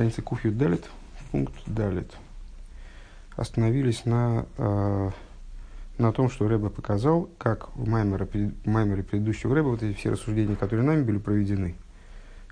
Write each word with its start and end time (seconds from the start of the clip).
странице 0.00 0.22
Куфью 0.22 0.52
Далит, 0.52 0.88
пункт 1.30 1.52
Далит. 1.66 2.10
Остановились 3.36 4.06
на, 4.06 4.46
э, 4.56 5.10
на 5.98 6.12
том, 6.12 6.30
что 6.30 6.48
Рэба 6.48 6.70
показал, 6.70 7.28
как 7.36 7.76
в 7.76 7.86
Маймере, 7.86 8.54
Маймере 8.64 9.02
предыдущего 9.02 9.54
Рэба 9.54 9.68
вот 9.68 9.82
эти 9.82 9.94
все 9.94 10.08
рассуждения, 10.08 10.56
которые 10.56 10.86
нами 10.86 11.02
были 11.02 11.18
проведены, 11.18 11.74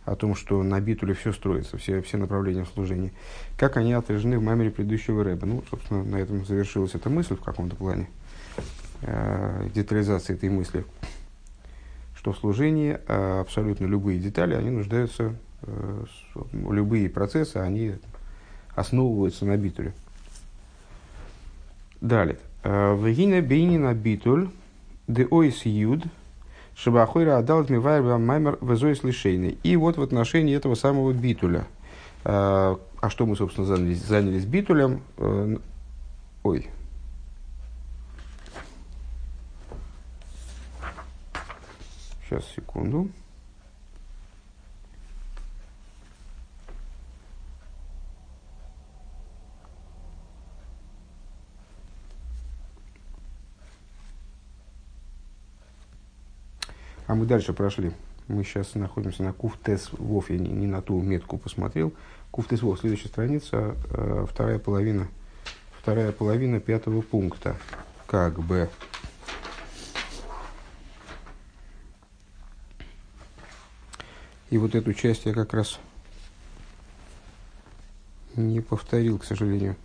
о 0.04 0.14
том, 0.14 0.34
что 0.34 0.62
на 0.62 0.78
битуле 0.78 1.14
все 1.14 1.32
строится, 1.32 1.78
все, 1.78 2.02
все 2.02 2.18
направления 2.18 2.64
в 2.64 2.68
служении, 2.68 3.14
как 3.56 3.78
они 3.78 3.94
отражены 3.94 4.38
в 4.38 4.42
Маймере 4.42 4.70
предыдущего 4.70 5.24
Рэба. 5.24 5.46
Ну, 5.46 5.64
собственно, 5.70 6.04
на 6.04 6.16
этом 6.16 6.44
завершилась 6.44 6.94
эта 6.94 7.08
мысль 7.08 7.34
в 7.34 7.40
каком-то 7.40 7.76
плане, 7.76 8.10
э, 9.00 9.70
детализация 9.74 10.36
этой 10.36 10.50
мысли, 10.50 10.84
что 12.14 12.34
в 12.34 12.36
служении 12.36 12.98
э, 13.08 13.40
абсолютно 13.40 13.86
любые 13.86 14.18
детали, 14.18 14.52
они 14.52 14.68
нуждаются 14.68 15.34
любые 16.52 17.08
процессы, 17.08 17.56
они 17.56 17.94
основываются 18.74 19.44
на 19.44 19.56
битуле. 19.56 19.92
Далее. 22.00 22.38
Э, 22.62 22.96
Вегина 22.96 23.40
бейнина 23.40 23.92
битуль 23.94 24.48
де 25.08 25.26
ойс 25.26 25.66
юд 25.66 26.04
шабахойра 26.76 27.38
адалт 27.38 27.70
мивайр 27.70 28.18
маймер 28.18 28.58
везойс 28.60 29.02
лишейный. 29.02 29.58
И 29.62 29.76
вот 29.76 29.96
в 29.96 30.02
отношении 30.02 30.54
этого 30.54 30.74
самого 30.74 31.12
битуля. 31.12 31.66
Э, 32.24 32.76
а 33.00 33.10
что 33.10 33.26
мы, 33.26 33.36
собственно, 33.36 33.66
занялись? 33.66 34.04
Занялись 34.04 34.44
битулем. 34.44 35.02
Ой, 36.44 36.68
Сейчас, 42.28 42.44
секунду. 42.54 43.08
А 57.08 57.14
мы 57.14 57.24
дальше 57.24 57.54
прошли. 57.54 57.92
Мы 58.28 58.44
сейчас 58.44 58.74
находимся 58.74 59.22
на 59.22 59.32
Куфтес 59.32 59.88
Вов. 59.92 60.28
Я 60.28 60.36
не, 60.36 60.50
не 60.50 60.66
на 60.66 60.82
ту 60.82 61.00
метку 61.00 61.38
посмотрел. 61.38 61.94
Куфтес 62.30 62.60
Вов, 62.60 62.78
следующая 62.78 63.08
страница, 63.08 63.74
э, 63.90 64.26
вторая 64.30 64.58
половина, 64.58 65.08
вторая 65.80 66.12
половина 66.12 66.60
пятого 66.60 67.00
пункта. 67.00 67.56
Как 68.06 68.38
бы. 68.38 68.68
И 74.50 74.58
вот 74.58 74.74
эту 74.74 74.92
часть 74.92 75.24
я 75.24 75.32
как 75.32 75.54
раз 75.54 75.80
не 78.36 78.60
повторил, 78.60 79.18
к 79.18 79.24
сожалению. 79.24 79.76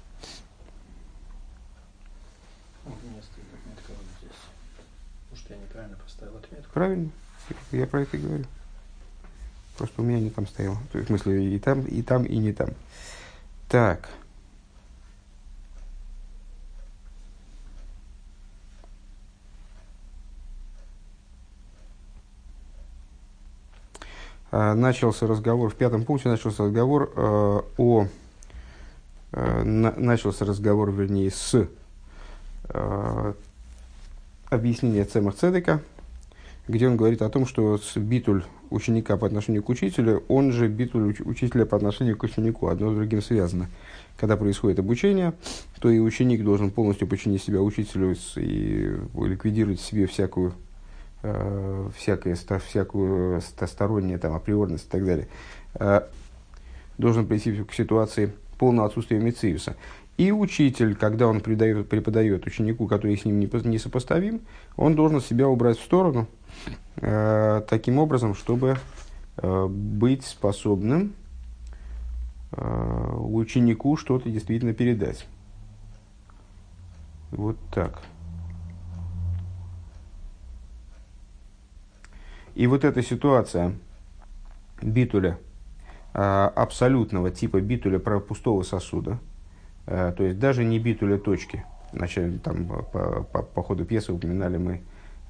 Правильно, 6.83 7.11
я 7.71 7.87
про 7.87 8.01
это 8.01 8.17
и 8.17 8.19
говорю. 8.19 8.43
Просто 9.77 10.01
у 10.01 10.03
меня 10.03 10.19
не 10.19 10.29
там 10.29 10.45
стояло. 10.45 10.77
В 10.91 11.05
смысле, 11.05 11.55
и 11.55 11.57
там, 11.57 11.85
и 11.85 12.01
там, 12.01 12.25
и 12.25 12.35
не 12.35 12.51
там. 12.51 12.71
Так. 13.69 14.09
А, 24.51 24.73
начался 24.75 25.25
разговор, 25.25 25.69
в 25.69 25.75
пятом 25.75 26.03
пункте 26.03 26.27
начался 26.27 26.65
разговор 26.65 27.13
э, 27.15 27.61
о... 27.77 28.07
Э, 29.31 29.63
на, 29.63 29.93
начался 29.95 30.43
разговор, 30.43 30.91
вернее, 30.91 31.31
с 31.31 31.65
э, 32.67 33.33
объяснения 34.49 35.05
Цемах 35.05 35.35
Цедека, 35.35 35.81
где 36.67 36.87
он 36.87 36.95
говорит 36.95 37.21
о 37.21 37.29
том, 37.29 37.45
что 37.45 37.79
битуль 37.95 38.43
ученика 38.69 39.17
по 39.17 39.27
отношению 39.27 39.63
к 39.63 39.69
учителю, 39.69 40.23
он 40.27 40.51
же 40.51 40.67
битуль 40.67 41.15
учителя 41.25 41.65
по 41.65 41.75
отношению 41.75 42.17
к 42.17 42.23
ученику, 42.23 42.67
одно 42.67 42.91
с 42.91 42.95
другим 42.95 43.21
связано. 43.21 43.69
Когда 44.17 44.37
происходит 44.37 44.79
обучение, 44.79 45.33
то 45.79 45.89
и 45.89 45.99
ученик 45.99 46.43
должен 46.43 46.71
полностью 46.71 47.07
подчинить 47.07 47.43
себя 47.43 47.61
учителю 47.61 48.15
и 48.37 48.95
ликвидировать 49.15 49.79
в 49.79 49.85
себе 49.85 50.07
всякую, 50.07 50.53
э, 51.23 51.89
всякое, 51.97 52.35
всякую 52.35 53.41
стороннее 53.41 54.17
там, 54.17 54.33
априорность 54.33 54.87
и 54.87 54.89
так 54.89 55.05
далее. 55.05 55.27
Э, 55.75 56.01
должен 56.97 57.27
прийти 57.27 57.63
к 57.63 57.73
ситуации 57.73 58.31
полного 58.57 58.87
отсутствия 58.87 59.19
мециуса. 59.19 59.75
И 60.17 60.31
учитель, 60.31 60.95
когда 60.95 61.27
он 61.27 61.41
преподает, 61.41 61.89
преподает 61.89 62.45
ученику, 62.45 62.87
который 62.87 63.17
с 63.17 63.25
ним 63.25 63.39
не, 63.39 63.77
сопоставим, 63.79 64.41
он 64.75 64.95
должен 64.95 65.21
себя 65.21 65.47
убрать 65.47 65.79
в 65.79 65.83
сторону, 65.83 66.27
э, 66.97 67.63
таким 67.67 67.97
образом, 67.97 68.35
чтобы 68.35 68.77
э, 69.37 69.67
быть 69.67 70.23
способным 70.23 71.13
э, 72.51 73.15
ученику 73.21 73.97
что-то 73.97 74.29
действительно 74.29 74.73
передать. 74.73 75.25
Вот 77.31 77.57
так. 77.73 78.03
И 82.53 82.67
вот 82.67 82.83
эта 82.83 83.01
ситуация 83.01 83.73
битуля, 84.79 85.39
э, 86.13 86.19
абсолютного 86.19 87.31
типа 87.31 87.59
битуля 87.61 87.97
пустого 87.97 88.61
сосуда– 88.61 89.17
то 89.85 90.23
есть 90.23 90.39
даже 90.39 90.63
не 90.63 90.79
битуля 90.79 91.17
точки. 91.17 91.65
Значит, 91.93 92.41
там, 92.41 92.65
по, 92.65 93.23
по, 93.23 93.43
по 93.43 93.63
ходу 93.63 93.85
пьесы 93.85 94.13
упоминали 94.13 94.57
мы 94.57 94.81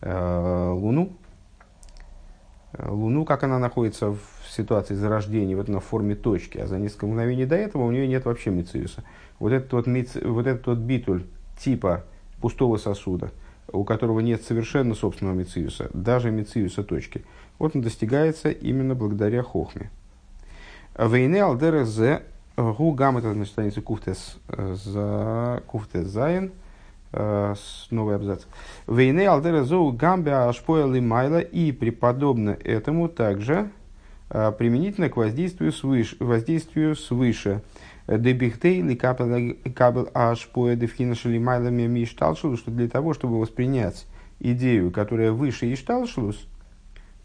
э, 0.02 0.70
Луну. 0.72 1.12
Э, 2.74 2.90
Луну, 2.90 3.26
как 3.26 3.44
она 3.44 3.60
находится 3.60 4.12
в 4.12 4.20
ситуации 4.50 4.96
зарождения, 4.96 5.58
вот 5.58 5.68
на 5.68 5.82
форме 5.82 6.16
точки, 6.16 6.58
а 6.60 6.68
за 6.68 6.80
несколько 6.80 7.08
мгновений 7.08 7.46
до 7.46 7.56
этого 7.56 7.84
у 7.84 7.92
нее 7.92 8.08
нет 8.08 8.26
вообще 8.26 8.50
мициуса. 8.50 9.04
Вот 9.40 9.52
этот 9.52 9.74
вот, 9.74 9.88
вот 9.88 10.48
этот 10.48 10.68
вот 10.68 10.78
битуль 10.78 11.26
типа 11.60 12.06
пустого 12.40 12.78
сосуда, 12.78 13.32
у 13.72 13.84
которого 13.84 14.22
нет 14.22 14.42
совершенно 14.44 14.96
собственного 14.96 15.36
мициуса, 15.36 15.90
даже 15.94 16.32
мициуса 16.32 16.84
точки, 16.84 17.26
вот 17.60 17.76
он 17.76 17.82
достигается 17.82 18.52
именно 18.52 18.96
благодаря 18.96 19.44
хохме. 19.44 19.92
Вейне 20.98 21.44
алдерзе 21.44 22.24
Гу 22.56 22.92
гам 22.92 23.18
это 23.18 23.34
на 23.34 23.46
странице 23.46 23.82
Куфтес 23.82 24.38
э, 24.48 24.76
за 24.76 25.64
Куфтес 25.66 26.06
Зайн. 26.06 26.52
Э, 27.12 27.56
новый 27.90 28.16
абзац. 28.16 28.44
Вейне 28.88 29.28
алдера 29.28 29.64
зоу 29.64 29.92
гамбе 29.92 30.34
ашпоя 30.34 30.86
майла 31.02 31.40
и 31.40 31.72
преподобно 31.72 32.52
этому 32.52 33.10
также 33.10 33.72
э, 34.30 34.52
применительно 34.52 35.10
к 35.10 35.18
воздействию 35.18 35.72
свыше. 35.72 36.16
Воздействию 36.20 36.96
свыше. 36.96 37.64
Дебихтей 38.08 38.82
ли 38.82 38.96
кабел 38.96 40.10
ашпоя 40.14 40.76
девхина 40.76 41.16
шалимайла 41.16 41.70
мишталшилу, 41.70 42.58
что 42.58 42.70
для 42.70 42.88
того, 42.88 43.16
чтобы 43.16 43.40
воспринять 43.40 44.06
идею, 44.40 44.92
которая 44.92 45.32
выше 45.32 45.74
ишталшилус, 45.74 46.46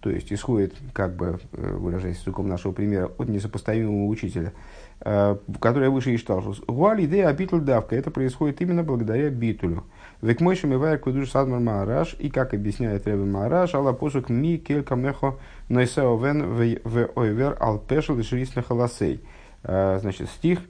то 0.00 0.08
есть 0.08 0.32
исходит, 0.32 0.74
как 0.94 1.16
бы 1.16 1.40
выражаясь 1.52 2.20
языком 2.20 2.48
нашего 2.48 2.72
примера, 2.72 3.10
от 3.18 3.28
несопоставимого 3.28 4.06
учителя– 4.06 4.54
Э, 5.00 5.36
которая 5.60 5.90
выше 5.90 6.14
Ишталшус. 6.14 6.60
Гуаль 6.66 7.04
идея 7.04 7.32
битуль 7.32 7.60
давка. 7.60 7.94
Это 7.94 8.10
происходит 8.10 8.60
именно 8.60 8.82
благодаря 8.82 9.30
битулю. 9.30 9.84
Век 10.22 10.40
мой 10.40 10.56
шамивая 10.56 10.98
кудуш 10.98 11.30
садмар 11.30 11.60
маараш. 11.60 12.16
И 12.18 12.28
как 12.30 12.52
объясняет 12.52 13.06
Ребе 13.06 13.24
Маараш, 13.24 13.74
алла 13.74 13.92
посук 13.92 14.28
ми 14.28 14.58
келька 14.58 14.96
мехо 14.96 15.38
нойсео 15.68 16.16
вен 16.16 16.46
в 16.82 17.10
ойвер 17.14 17.56
ал 17.60 17.78
пешел 17.78 18.18
и 18.18 18.24
шрисна 18.24 18.62
халасей. 18.62 19.20
Э, 19.62 19.98
значит, 20.00 20.28
стих. 20.30 20.62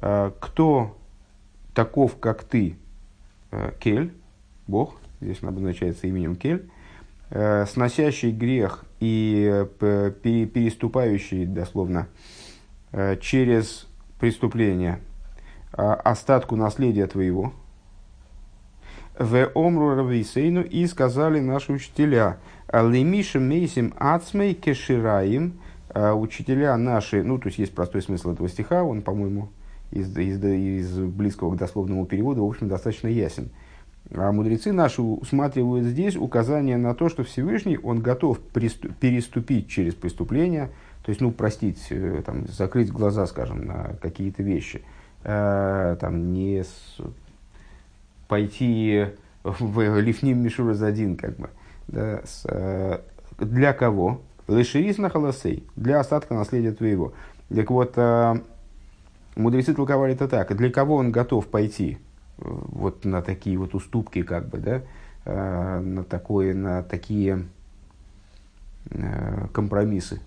Э, 0.00 0.30
Кто 0.40 0.96
таков, 1.74 2.16
как 2.18 2.44
ты, 2.44 2.76
Кель, 3.80 4.12
Бог, 4.66 4.94
здесь 5.20 5.42
он 5.42 5.48
обозначается 5.48 6.06
именем 6.06 6.36
Кель, 6.36 6.70
сносящий 7.30 8.30
грех 8.30 8.84
и 9.00 9.66
переступающий, 9.80 11.46
дословно, 11.46 12.06
через 13.20 13.86
преступление 14.24 15.00
э, 15.76 15.82
остатку 15.82 16.56
наследия 16.56 17.06
твоего. 17.06 17.52
В 19.18 19.50
омру 19.54 19.94
рависейну 19.94 20.62
и 20.62 20.86
сказали 20.86 21.40
наши 21.40 21.72
учителя, 21.72 22.38
лемиша 22.72 23.38
мейсим 23.38 23.94
ацмей 23.98 24.54
кешираим, 24.54 25.60
э, 25.90 26.12
учителя 26.12 26.76
наши, 26.76 27.22
ну, 27.22 27.38
то 27.38 27.48
есть 27.48 27.58
есть 27.58 27.74
простой 27.74 28.02
смысл 28.02 28.32
этого 28.32 28.48
стиха, 28.48 28.82
он, 28.82 29.02
по-моему, 29.02 29.50
из, 29.90 30.16
из, 30.16 30.42
из 30.42 30.98
близкого 30.98 31.54
к 31.54 31.58
дословному 31.58 32.06
переводу, 32.06 32.44
в 32.44 32.48
общем, 32.48 32.68
достаточно 32.68 33.08
ясен. 33.08 33.50
А 34.10 34.32
мудрецы 34.32 34.72
наши 34.72 35.00
усматривают 35.00 35.86
здесь 35.86 36.16
указание 36.16 36.76
на 36.76 36.94
то, 36.94 37.08
что 37.08 37.24
Всевышний, 37.24 37.78
он 37.78 38.00
готов 38.00 38.38
переступить 38.40 39.68
через 39.68 39.94
преступление, 39.94 40.70
То 41.04 41.10
есть, 41.10 41.20
ну, 41.20 41.30
простить, 41.30 41.86
э, 41.90 42.22
там, 42.24 42.48
закрыть 42.48 42.90
глаза, 42.90 43.26
скажем, 43.26 43.66
на 43.66 43.96
какие-то 44.00 44.42
вещи. 44.42 44.82
Э, 45.22 45.96
там, 46.00 46.32
не 46.32 46.64
с, 46.64 46.98
пойти 48.26 49.08
в 49.42 50.00
лифним 50.00 50.42
мишура 50.42 50.72
за 50.72 50.86
один, 50.86 51.16
как 51.16 51.36
бы. 51.36 51.50
Да, 51.88 52.22
с, 52.24 52.46
э, 52.48 53.00
для 53.38 53.74
кого? 53.74 54.22
Леширис 54.48 54.96
на 54.96 55.10
холосей, 55.10 55.66
для 55.76 56.00
остатка 56.00 56.34
наследия 56.34 56.72
твоего. 56.72 57.12
Так 57.54 57.70
вот, 57.70 57.92
э, 57.96 58.34
мудрецы 59.36 59.74
толковали 59.74 60.14
это 60.14 60.26
так. 60.26 60.56
Для 60.56 60.70
кого 60.70 60.96
он 60.96 61.12
готов 61.12 61.46
пойти 61.48 61.98
э, 62.38 62.42
вот 62.46 63.04
на 63.04 63.20
такие 63.20 63.58
вот 63.58 63.74
уступки, 63.74 64.22
как 64.22 64.48
бы, 64.48 64.58
да, 64.58 64.82
э, 65.26 65.80
на, 65.80 66.02
такое, 66.04 66.54
на 66.54 66.82
такие 66.82 67.46
компромиссы? 69.52 70.20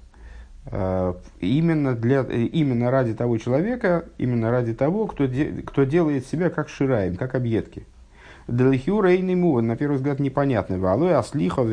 Э, 0.70 1.14
именно, 1.40 1.96
для, 1.96 2.22
именно 2.24 2.92
ради 2.92 3.14
того 3.14 3.38
человека, 3.38 4.06
именно 4.18 4.52
ради 4.52 4.74
того, 4.74 5.08
кто, 5.08 5.26
де, 5.26 5.46
кто 5.66 5.86
делает 5.86 6.26
себя 6.26 6.50
как 6.50 6.68
шираем, 6.68 7.16
как 7.16 7.36
объедки. 7.36 7.86
Делихюра 8.48 9.14
и 9.14 9.22
нему, 9.22 9.60
на 9.62 9.78
первый 9.78 9.96
взгляд, 9.96 10.20
непонятно. 10.20 10.78
Валой 10.78 11.16
аслихо 11.16 11.64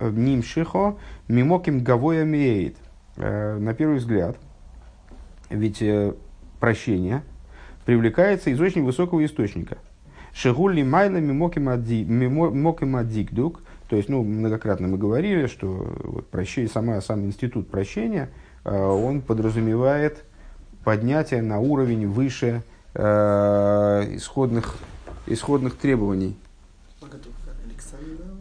нимшихо 0.00 0.96
мимоким 1.26 1.82
гавоя 1.82 2.24
меет. 2.24 2.76
Э, 3.16 3.58
на 3.58 3.74
первый 3.74 3.98
взгляд, 3.98 4.36
ведь 5.50 5.82
э, 5.82 6.14
прощение 6.60 7.22
привлекается 7.84 8.50
из 8.50 8.60
очень 8.60 8.84
высокого 8.84 9.24
источника. 9.24 9.78
Шигулли 10.32 10.82
майла 10.82 11.16
мимоким 11.18 11.68
адикдук. 12.96 13.62
То 13.88 13.96
есть, 13.96 14.08
ну, 14.08 14.22
многократно 14.22 14.88
мы 14.88 14.96
говорили, 14.96 15.46
что 15.46 15.96
вот 16.02 16.28
прощение, 16.28 16.70
сама, 16.70 17.00
сам 17.00 17.24
институт 17.26 17.68
прощения, 17.68 18.30
э, 18.32 18.43
он 18.64 19.20
подразумевает 19.20 20.24
поднятие 20.84 21.42
на 21.42 21.58
уровень 21.58 22.06
выше 22.06 22.62
э, 22.94 23.02
исходных 24.14 24.76
исходных 25.26 25.76
требований. 25.76 26.36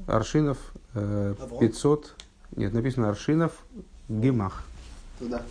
Аршинов 0.08 0.58
э, 0.94 1.36
500, 1.60 2.16
нет, 2.58 2.74
написано 2.74 3.10
Аршинов 3.10 3.54
Гемах. 4.10 4.64
Туда. 5.20 5.42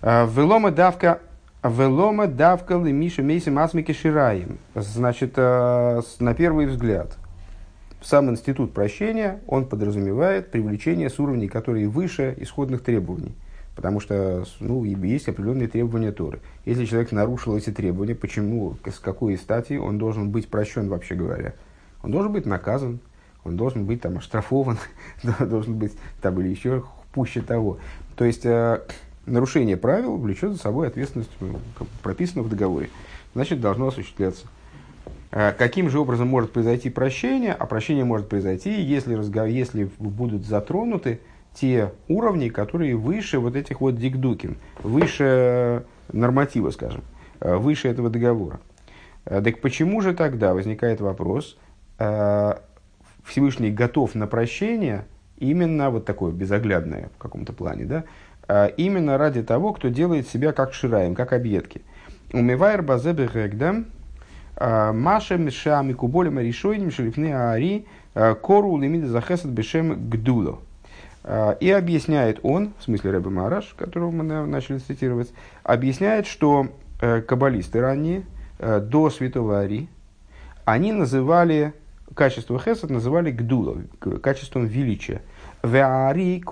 А, 0.00 0.26
велома 0.26 0.70
давка 0.70 1.20
Велома 1.64 2.28
давка 2.28 2.74
лемиша 2.74 3.22
мейси 3.22 3.48
масмики 3.48 3.92
шираем. 3.92 4.58
Значит, 4.76 5.32
э, 5.36 6.00
на 6.20 6.34
первый 6.34 6.66
взгляд, 6.66 7.16
сам 8.00 8.30
институт 8.30 8.72
прощения, 8.72 9.40
он 9.46 9.66
подразумевает 9.66 10.50
привлечение 10.50 11.10
с 11.10 11.18
уровней, 11.18 11.48
которые 11.48 11.88
выше 11.88 12.34
исходных 12.38 12.82
требований. 12.82 13.34
Потому 13.74 14.00
что 14.00 14.44
ну, 14.60 14.82
есть 14.84 15.28
определенные 15.28 15.68
требования 15.68 16.10
Торы. 16.10 16.40
Если 16.64 16.84
человек 16.84 17.12
нарушил 17.12 17.56
эти 17.56 17.70
требования, 17.70 18.14
почему, 18.14 18.76
с 18.84 18.98
какой 18.98 19.36
стати 19.36 19.74
он 19.74 19.98
должен 19.98 20.30
быть 20.30 20.48
прощен, 20.48 20.88
вообще 20.88 21.14
говоря? 21.14 21.54
Он 22.02 22.10
должен 22.10 22.32
быть 22.32 22.44
наказан, 22.44 22.98
он 23.44 23.56
должен 23.56 23.84
быть 23.84 24.00
там 24.00 24.18
оштрафован, 24.18 24.78
должен 25.40 25.74
быть 25.74 25.92
там 26.20 26.40
или 26.40 26.48
еще 26.48 26.84
пуще 27.12 27.40
того. 27.40 27.78
То 28.16 28.24
есть 28.24 28.44
э, 28.44 28.80
нарушение 29.26 29.76
правил 29.76 30.16
влечет 30.16 30.52
за 30.52 30.58
собой 30.58 30.88
ответственность, 30.88 31.30
ну, 31.40 31.58
прописанную 32.02 32.46
в 32.46 32.50
договоре. 32.50 32.90
Значит, 33.34 33.60
должно 33.60 33.88
осуществляться. 33.88 34.46
Э, 35.30 35.52
каким 35.52 35.90
же 35.90 35.98
образом 35.98 36.28
может 36.28 36.52
произойти 36.52 36.90
прощение? 36.90 37.52
А 37.52 37.66
прощение 37.66 38.04
может 38.04 38.28
произойти, 38.28 38.80
если, 38.80 39.14
разговор, 39.14 39.48
если 39.48 39.90
будут 39.98 40.46
затронуты 40.46 41.20
те 41.54 41.92
уровни, 42.08 42.48
которые 42.48 42.96
выше 42.96 43.38
вот 43.38 43.56
этих 43.56 43.80
вот 43.80 43.96
дикдукин, 43.96 44.56
выше 44.82 45.84
норматива, 46.12 46.70
скажем, 46.70 47.02
э, 47.40 47.56
выше 47.56 47.88
этого 47.88 48.10
договора. 48.10 48.60
Э, 49.24 49.42
так 49.42 49.60
почему 49.60 50.00
же 50.00 50.14
тогда 50.14 50.54
возникает 50.54 51.00
вопрос, 51.00 51.58
Всевышний 53.24 53.72
готов 53.72 54.14
на 54.14 54.28
прощение 54.28 55.04
именно 55.36 55.90
вот 55.90 56.04
такое 56.04 56.30
безоглядное 56.30 57.10
в 57.16 57.18
каком-то 57.20 57.52
плане, 57.52 57.86
да, 57.86 58.68
именно 58.76 59.18
ради 59.18 59.42
того, 59.42 59.72
кто 59.72 59.88
делает 59.88 60.28
себя 60.28 60.52
как 60.52 60.72
шираем, 60.72 61.16
как 61.16 61.32
объедки. 61.32 61.82
Умивайр 62.32 62.82
базебе 62.82 63.26
гэгдам, 63.26 63.86
Маша 64.60 65.36
миша 65.36 65.80
микуболем 65.82 66.38
решойним 66.38 66.90
шелифны 66.90 67.32
аари 67.32 67.86
кору 68.42 68.78
лимида 68.78 69.06
захесад 69.06 69.50
бешем 69.50 70.08
гдуло. 70.08 70.58
А, 71.30 71.52
и 71.60 71.70
объясняет 71.70 72.40
он, 72.42 72.72
в 72.78 72.84
смысле 72.84 73.10
Рэбе 73.10 73.28
Мараш, 73.28 73.74
которого 73.76 74.10
мы 74.10 74.24
начали 74.46 74.78
цитировать, 74.78 75.30
объясняет, 75.62 76.26
что 76.26 76.68
э, 77.02 77.20
каббалисты 77.20 77.80
ранние, 77.82 78.22
э, 78.58 78.80
до 78.80 79.10
святого 79.10 79.60
Ари, 79.60 79.88
они 80.64 80.92
называли 80.92 81.74
качество 82.14 82.58
хесед, 82.58 82.88
называли 82.88 83.30
гдула, 83.30 83.76
качеством 84.22 84.64
величия. 84.66 85.20
В 85.62 85.76
Ари 85.76 86.42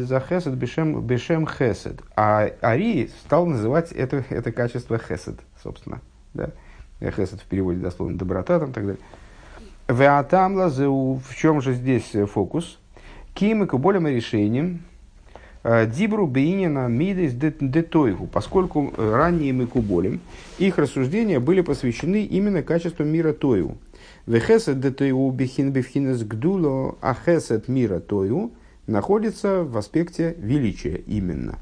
за 0.00 0.20
хесед 0.20 0.54
бешем, 0.54 1.02
бешем 1.02 1.46
хесед. 1.46 2.00
А 2.16 2.48
Ари 2.62 3.10
стал 3.26 3.44
называть 3.44 3.92
это, 3.92 4.24
это 4.30 4.52
качество 4.52 4.98
хесед, 4.98 5.36
собственно. 5.62 6.00
Да? 6.32 6.50
Хесед 7.10 7.40
в 7.40 7.44
переводе 7.44 7.80
дословно 7.80 8.18
доброта 8.18 8.58
там, 8.58 8.70
и 8.70 8.72
так 8.72 8.86
далее. 8.86 9.02
В 9.86 10.00
в 11.18 11.36
чем 11.36 11.60
же 11.60 11.74
здесь 11.74 12.12
фокус? 12.32 12.78
Ким 13.34 13.64
и 13.64 13.66
куболем 13.66 14.06
решением 14.06 14.82
э, 15.64 15.86
Дибру 15.86 16.26
Бейнина 16.26 16.86
Мидес 16.88 17.32
Детойгу, 17.34 18.26
поскольку 18.28 18.94
э, 18.96 19.12
ранние 19.14 19.52
Микуболем, 19.52 20.20
их 20.58 20.78
рассуждения 20.78 21.40
были 21.40 21.60
посвящены 21.60 22.24
именно 22.24 22.62
качеству 22.62 23.04
мира 23.04 23.32
Тою. 23.32 23.76
Вехесет 24.26 24.80
Детойгу 24.80 25.30
Бехин 25.32 25.72
Бевхинес 25.72 26.22
Гдуло, 26.22 26.96
а 27.02 27.14
Хесет 27.14 27.68
мира 27.68 28.00
Тою 28.00 28.52
находится 28.86 29.64
в 29.64 29.76
аспекте 29.76 30.34
величия 30.38 30.96
именно. 31.06 31.58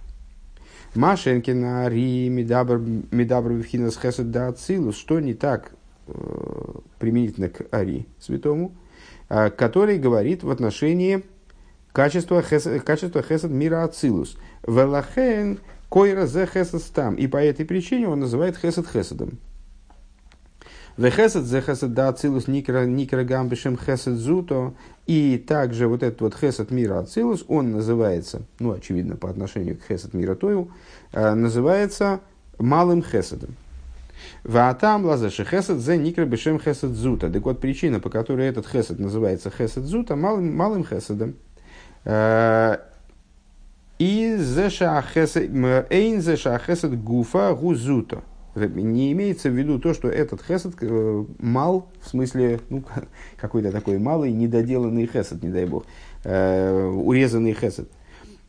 Машенкина 0.95 1.89
Ри 1.89 2.29
Медабр 2.29 2.79
Бевхинес 2.79 3.99
Хесет 3.99 4.31
Да 4.31 4.49
Ацилус, 4.49 4.97
что 4.97 5.21
не 5.21 5.35
так 5.35 5.73
э, 6.07 6.13
применительно 6.99 7.49
к 7.49 7.67
Ари 7.71 8.07
святому, 8.21 8.73
который 9.29 9.99
говорит 9.99 10.43
в 10.43 10.51
отношении 10.51 11.25
качество 11.93 12.43
хесед, 12.43 12.83
качество 12.83 13.23
хесед 13.23 13.51
мира 13.51 13.85
ацилус. 13.85 14.37
Велахен 14.67 15.61
койра 15.89 16.27
зе 16.27 16.47
хесед 16.47 16.83
стам. 16.83 17.15
И 17.15 17.27
по 17.27 17.39
этой 17.39 17.65
причине 17.65 18.09
он 18.09 18.21
называет 18.21 18.57
хесед 18.57 18.87
хеседом. 18.87 19.39
Вехесед 20.97 21.45
зе 21.45 21.61
хесед 21.63 21.95
да 21.95 22.09
ацилус 22.09 22.49
никра 22.49 23.25
гамбишем 23.25 23.79
хесед 23.79 24.15
зуто. 24.15 24.75
И 25.07 25.39
также 25.39 25.89
вот 25.89 26.03
этот 26.03 26.21
вот 26.21 26.35
хесед 26.35 26.71
мира 26.71 27.01
ацилус, 27.01 27.45
он 27.49 27.73
называется, 27.73 28.43
ну, 28.61 28.73
очевидно, 28.73 29.17
по 29.17 29.29
отношению 29.29 29.77
к 29.77 29.83
хесед 29.83 30.15
мира 30.15 30.35
тою, 30.35 30.71
э, 31.13 31.35
называется 31.35 32.21
малым 32.59 33.03
хеседом. 33.03 33.57
Ваатам 34.45 35.05
лазаши 35.05 35.45
хесед 35.45 35.79
зе 35.79 35.97
никра 35.97 36.25
бешем 36.25 36.61
хесед 36.61 36.91
зута. 36.91 37.31
Так 37.31 37.43
вот, 37.43 37.61
причина, 37.61 37.99
по 37.99 38.11
которой 38.11 38.47
этот 38.47 38.67
хесед 38.67 38.99
называется 39.01 39.51
хесед 39.51 39.85
зута, 39.85 40.15
малым, 40.15 40.57
малым 40.57 40.85
хеседом. 40.85 41.35
Э, 42.05 42.79
и 43.99 44.37
эйн 45.91 46.21
зешахесед 46.21 47.03
гуфа 47.03 47.55
гузуто. 47.55 48.23
Не 48.55 49.13
имеется 49.13 49.49
в 49.49 49.53
виду 49.53 49.79
то, 49.79 49.95
что 49.95 50.09
этот 50.09 50.43
хесед 50.43 50.75
э, 50.81 51.25
мал, 51.39 51.89
в 52.03 52.09
смысле, 52.09 52.61
ну, 52.69 52.85
какой-то 53.37 53.73
такой 53.73 53.99
малый, 53.99 54.33
недоделанный 54.33 55.07
хесед, 55.07 55.43
не 55.43 55.51
дай 55.51 55.65
бог, 55.65 55.85
э, 56.25 56.87
урезанный 56.87 57.55
хесед. 57.55 57.89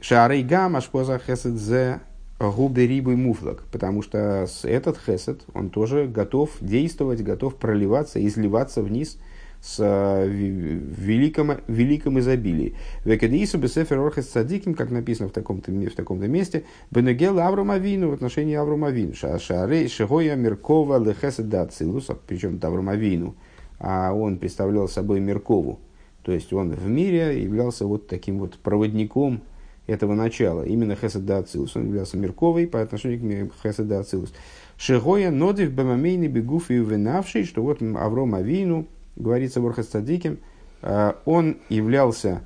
Шарей 0.02 0.44
гам 0.44 0.76
ашпоза 0.76 1.20
хесед 1.20 1.54
зе? 1.54 2.02
Губы 2.40 2.86
рибы 2.86 3.16
муфлак, 3.16 3.64
потому 3.72 4.02
что 4.02 4.48
этот 4.64 4.98
хесед, 4.98 5.44
он 5.54 5.70
тоже 5.70 6.08
готов 6.08 6.50
действовать, 6.60 7.22
готов 7.22 7.56
проливаться, 7.56 8.26
изливаться 8.26 8.82
вниз– 8.82 9.18
с 9.64 9.78
э, 9.80 10.28
великом, 10.28 11.54
великом 11.68 12.20
изобилии. 12.20 12.76
Векадиису 13.06 13.58
бесефер 13.58 13.98
орхес 14.00 14.30
садиким, 14.30 14.74
как 14.74 14.92
написано 14.92 15.30
в 15.30 15.32
таком-то, 15.32 15.72
в 15.72 15.96
таком-то 15.96 16.28
месте, 16.28 16.66
бенегел 16.92 17.40
Авромавину 17.40 18.10
в 18.10 18.14
отношении 18.14 18.56
Авромавину. 18.56 19.14
Шарей 19.14 19.88
шигоя 19.88 20.36
Меркова 20.36 21.02
лехесед 21.02 21.48
дацилус, 21.48 22.10
причем 22.28 22.58
это 22.58 22.68
Авромавину, 22.68 23.36
а 23.80 24.14
он 24.14 24.38
представлял 24.38 24.90
собой 24.90 25.22
Меркову. 25.22 25.80
То 26.24 26.34
есть 26.34 26.52
он 26.52 26.72
в 26.72 26.90
мире 26.90 27.42
являлся 27.42 27.86
вот 27.86 28.08
таким 28.08 28.40
вот 28.40 28.58
проводником 28.58 29.44
этого 29.88 30.14
начала. 30.14 30.64
Именно 30.64 30.96
Хесед 30.96 31.30
Ацилус. 31.30 31.76
Он 31.76 31.88
являлся 31.88 32.18
Мерковой 32.18 32.68
по 32.68 32.82
отношению 32.82 33.50
к 33.50 33.54
Хесед 33.62 33.92
Ацилус. 33.92 34.34
Шигоя 34.78 35.32
нодив 35.32 35.72
бамамейный 35.72 36.28
бегуф 36.28 36.72
и 36.72 36.80
вынавший, 36.80 37.46
что 37.46 37.62
вот 37.62 37.82
Авром 37.82 38.36
Авину, 38.36 38.88
говорится 39.16 39.62
в 39.62 39.68
Орхастадиким, 39.68 40.40
э, 40.82 41.14
он 41.26 41.58
являлся 41.70 42.42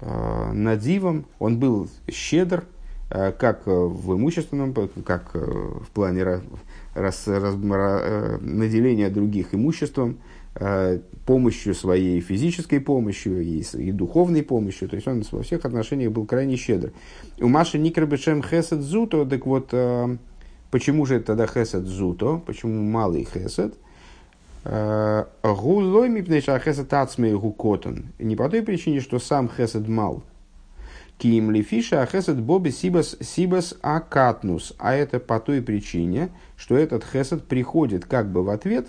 э, 0.00 0.52
надивом, 0.52 1.26
он 1.38 1.58
был 1.58 1.88
щедр, 2.10 2.64
э, 3.10 3.32
как 3.32 3.66
в 3.66 4.14
имущественном, 4.14 4.74
как 5.04 5.34
в 5.34 5.90
плане 5.92 6.24
раз, 6.24 6.42
раз, 6.94 7.26
раз, 7.26 7.54
наделения 8.40 9.10
других 9.10 9.54
имуществом, 9.54 10.18
помощью 11.26 11.76
своей 11.76 12.20
физической 12.20 12.80
помощью 12.80 13.40
и, 13.40 13.62
и 13.74 13.92
духовной 13.92 14.42
помощью. 14.42 14.88
То 14.88 14.96
есть 14.96 15.06
он 15.06 15.22
во 15.30 15.44
всех 15.44 15.64
отношениях 15.64 16.10
был 16.10 16.26
крайне 16.26 16.56
щедр. 16.56 16.92
У 17.38 17.46
Маши 17.46 17.78
Никрабешем 17.78 18.42
Хесед 18.42 18.80
Зуто, 18.80 19.24
так 19.24 19.46
вот, 19.46 19.72
почему 20.72 21.06
же 21.06 21.20
тогда 21.20 21.46
Хесед 21.46 21.84
Зуто, 21.84 22.42
почему 22.44 22.82
малый 22.82 23.28
Хесед– 23.32 23.74
Гулой 24.64 26.08
мипнейша 26.08 26.58
хесед 26.58 26.92
ацмей 26.92 27.34
гукотон. 27.34 28.12
Не 28.18 28.36
по 28.36 28.48
той 28.48 28.62
причине, 28.62 29.00
что 29.00 29.18
сам 29.18 29.48
хесед 29.48 29.88
мал. 29.88 30.22
Ким 31.20 31.50
лифиша 31.50 32.06
хесед 32.06 32.40
боби 32.40 32.70
сибас 32.70 33.14
сибас 33.20 33.74
акатнус. 33.82 34.72
А 34.78 34.94
это 34.94 35.20
по 35.20 35.38
той 35.38 35.60
причине, 35.60 36.30
что 36.56 36.76
этот 36.76 37.04
хесед 37.04 37.44
приходит 37.44 38.06
как 38.06 38.32
бы 38.32 38.42
в 38.42 38.48
ответ 38.48 38.88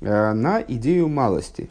э, 0.00 0.32
на 0.34 0.60
идею 0.60 1.08
малости. 1.08 1.68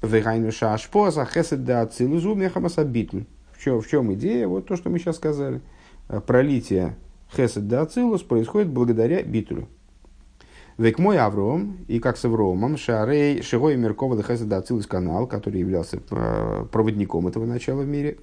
Вегайнуша 0.00 0.72
ашпоаса 0.72 1.26
хесед 1.26 1.64
да 1.64 1.82
ацилузу 1.82 2.34
мехамасабитль. 2.34 3.24
В 3.52 3.62
чем, 3.62 3.82
в 3.82 3.88
чем 3.88 4.14
идея? 4.14 4.48
Вот 4.48 4.68
то, 4.68 4.76
что 4.76 4.88
мы 4.88 4.98
сейчас 4.98 5.16
сказали. 5.16 5.60
Э, 6.08 6.20
пролитие 6.20 6.96
хесед 7.34 7.68
да 7.68 7.82
ацилус 7.82 8.22
происходит 8.22 8.68
благодаря 8.68 9.22
битулю. 9.22 9.68
Век 10.78 10.98
мой 10.98 11.16
Авром, 11.16 11.78
и 11.88 11.98
как 12.00 12.18
с 12.18 12.24
Авромом, 12.26 12.76
Шарей, 12.76 13.40
Шигой 13.40 13.76
Меркова 13.76 14.14
Дехеседа 14.14 14.58
Ацилус 14.58 14.86
канал, 14.86 15.26
который 15.26 15.60
являлся 15.60 16.02
э, 16.10 16.66
проводником 16.70 17.26
этого 17.26 17.46
начала 17.46 17.80
в 17.80 17.86
мире. 17.86 18.18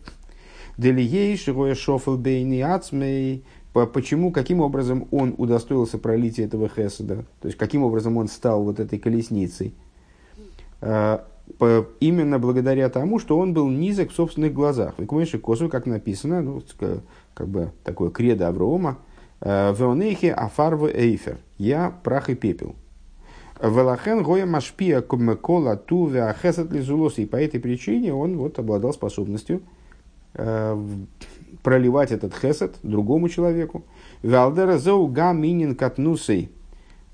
Делией 0.78 1.36
Шигой 1.36 1.74
Шофел 1.74 2.16
Бейни 2.16 2.62
Ацмей, 2.62 3.44
почему, 3.74 4.32
каким 4.32 4.60
образом 4.60 5.08
он 5.10 5.34
удостоился 5.38 5.98
пролития 5.98 6.46
этого 6.46 6.70
Хеседа, 6.70 7.26
то 7.42 7.48
есть 7.48 7.58
каким 7.58 7.84
образом 7.84 8.18
он 8.18 8.28
стал 8.28 8.64
вот 8.64 8.80
этой 8.80 9.00
колесницей. 9.00 9.74
Э, 10.80 11.20
именно 12.00 12.38
благодаря 12.38 12.88
тому, 12.90 13.18
что 13.18 13.40
он 13.40 13.56
был 13.56 13.68
низок 13.68 14.12
в 14.12 14.16
собственных 14.16 14.54
глазах. 14.54 14.94
Векмойши 15.00 15.40
Косу, 15.40 15.70
как 15.70 15.88
написано, 15.88 16.42
ну, 16.42 16.62
как 17.34 17.48
бы 17.48 17.72
такое 17.84 18.12
кредо 18.12 18.48
Аврома, 18.48 19.00
Веонейхи 19.44 20.28
афарву 20.28 20.88
эйфер. 20.88 21.38
Я 21.58 21.94
прах 22.04 22.30
и 22.30 22.36
пепел. 22.36 22.76
Велахен 23.62 24.24
гоя 24.24 24.46
машпия 24.46 25.02
кумекола 25.02 25.76
ту 25.76 26.08
веахесет 26.08 26.72
лизулос. 26.72 27.18
И 27.18 27.26
по 27.26 27.36
этой 27.36 27.60
причине 27.60 28.14
он 28.14 28.38
вот 28.38 28.58
обладал 28.60 28.94
способностью 28.94 29.62
э, 30.34 30.78
проливать 31.62 32.12
этот 32.12 32.34
хесед 32.36 32.76
другому 32.84 33.30
человеку. 33.30 33.84
Валдера 34.22 34.78
зоу 34.78 35.08
га 35.08 35.34
минин 35.34 35.76
катнусей 35.76 36.52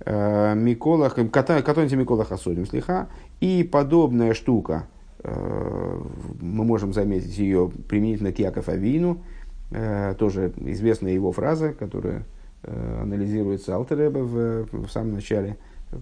э, 0.05 0.55
Миколах, 0.55 1.15
катонти 1.31 1.95
Миколах 1.95 2.31
Асодим 2.31 2.65
слиха. 2.65 3.09
И 3.41 3.63
подобная 3.63 4.33
штука, 4.33 4.88
э, 5.24 6.01
мы 6.41 6.63
можем 6.63 6.93
заметить 6.93 7.38
ее 7.38 7.71
применительно 7.88 8.31
к 8.31 8.39
Яков 8.39 8.69
Авину, 8.69 9.24
тоже 9.69 10.51
известная 10.57 11.13
его 11.13 11.31
фраза, 11.31 11.73
которая 11.73 12.25
э, 12.63 12.99
анализируется 13.01 13.75
Алтереба 13.75 14.19
в, 14.19 14.67
в 14.71 14.89
самом 14.89 15.13
начале 15.13 15.57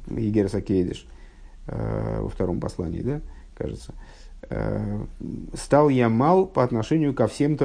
Егерса 0.09 0.61
Кейдиш, 0.61 1.07
э, 1.67 2.19
во 2.21 2.29
втором 2.29 2.59
послании, 2.59 3.01
да, 3.01 3.21
кажется. 3.55 3.93
«Стал 5.55 5.89
я 5.89 6.09
мал 6.09 6.45
по 6.45 6.63
отношению 6.63 7.13
ко 7.13 7.27
всем, 7.27 7.57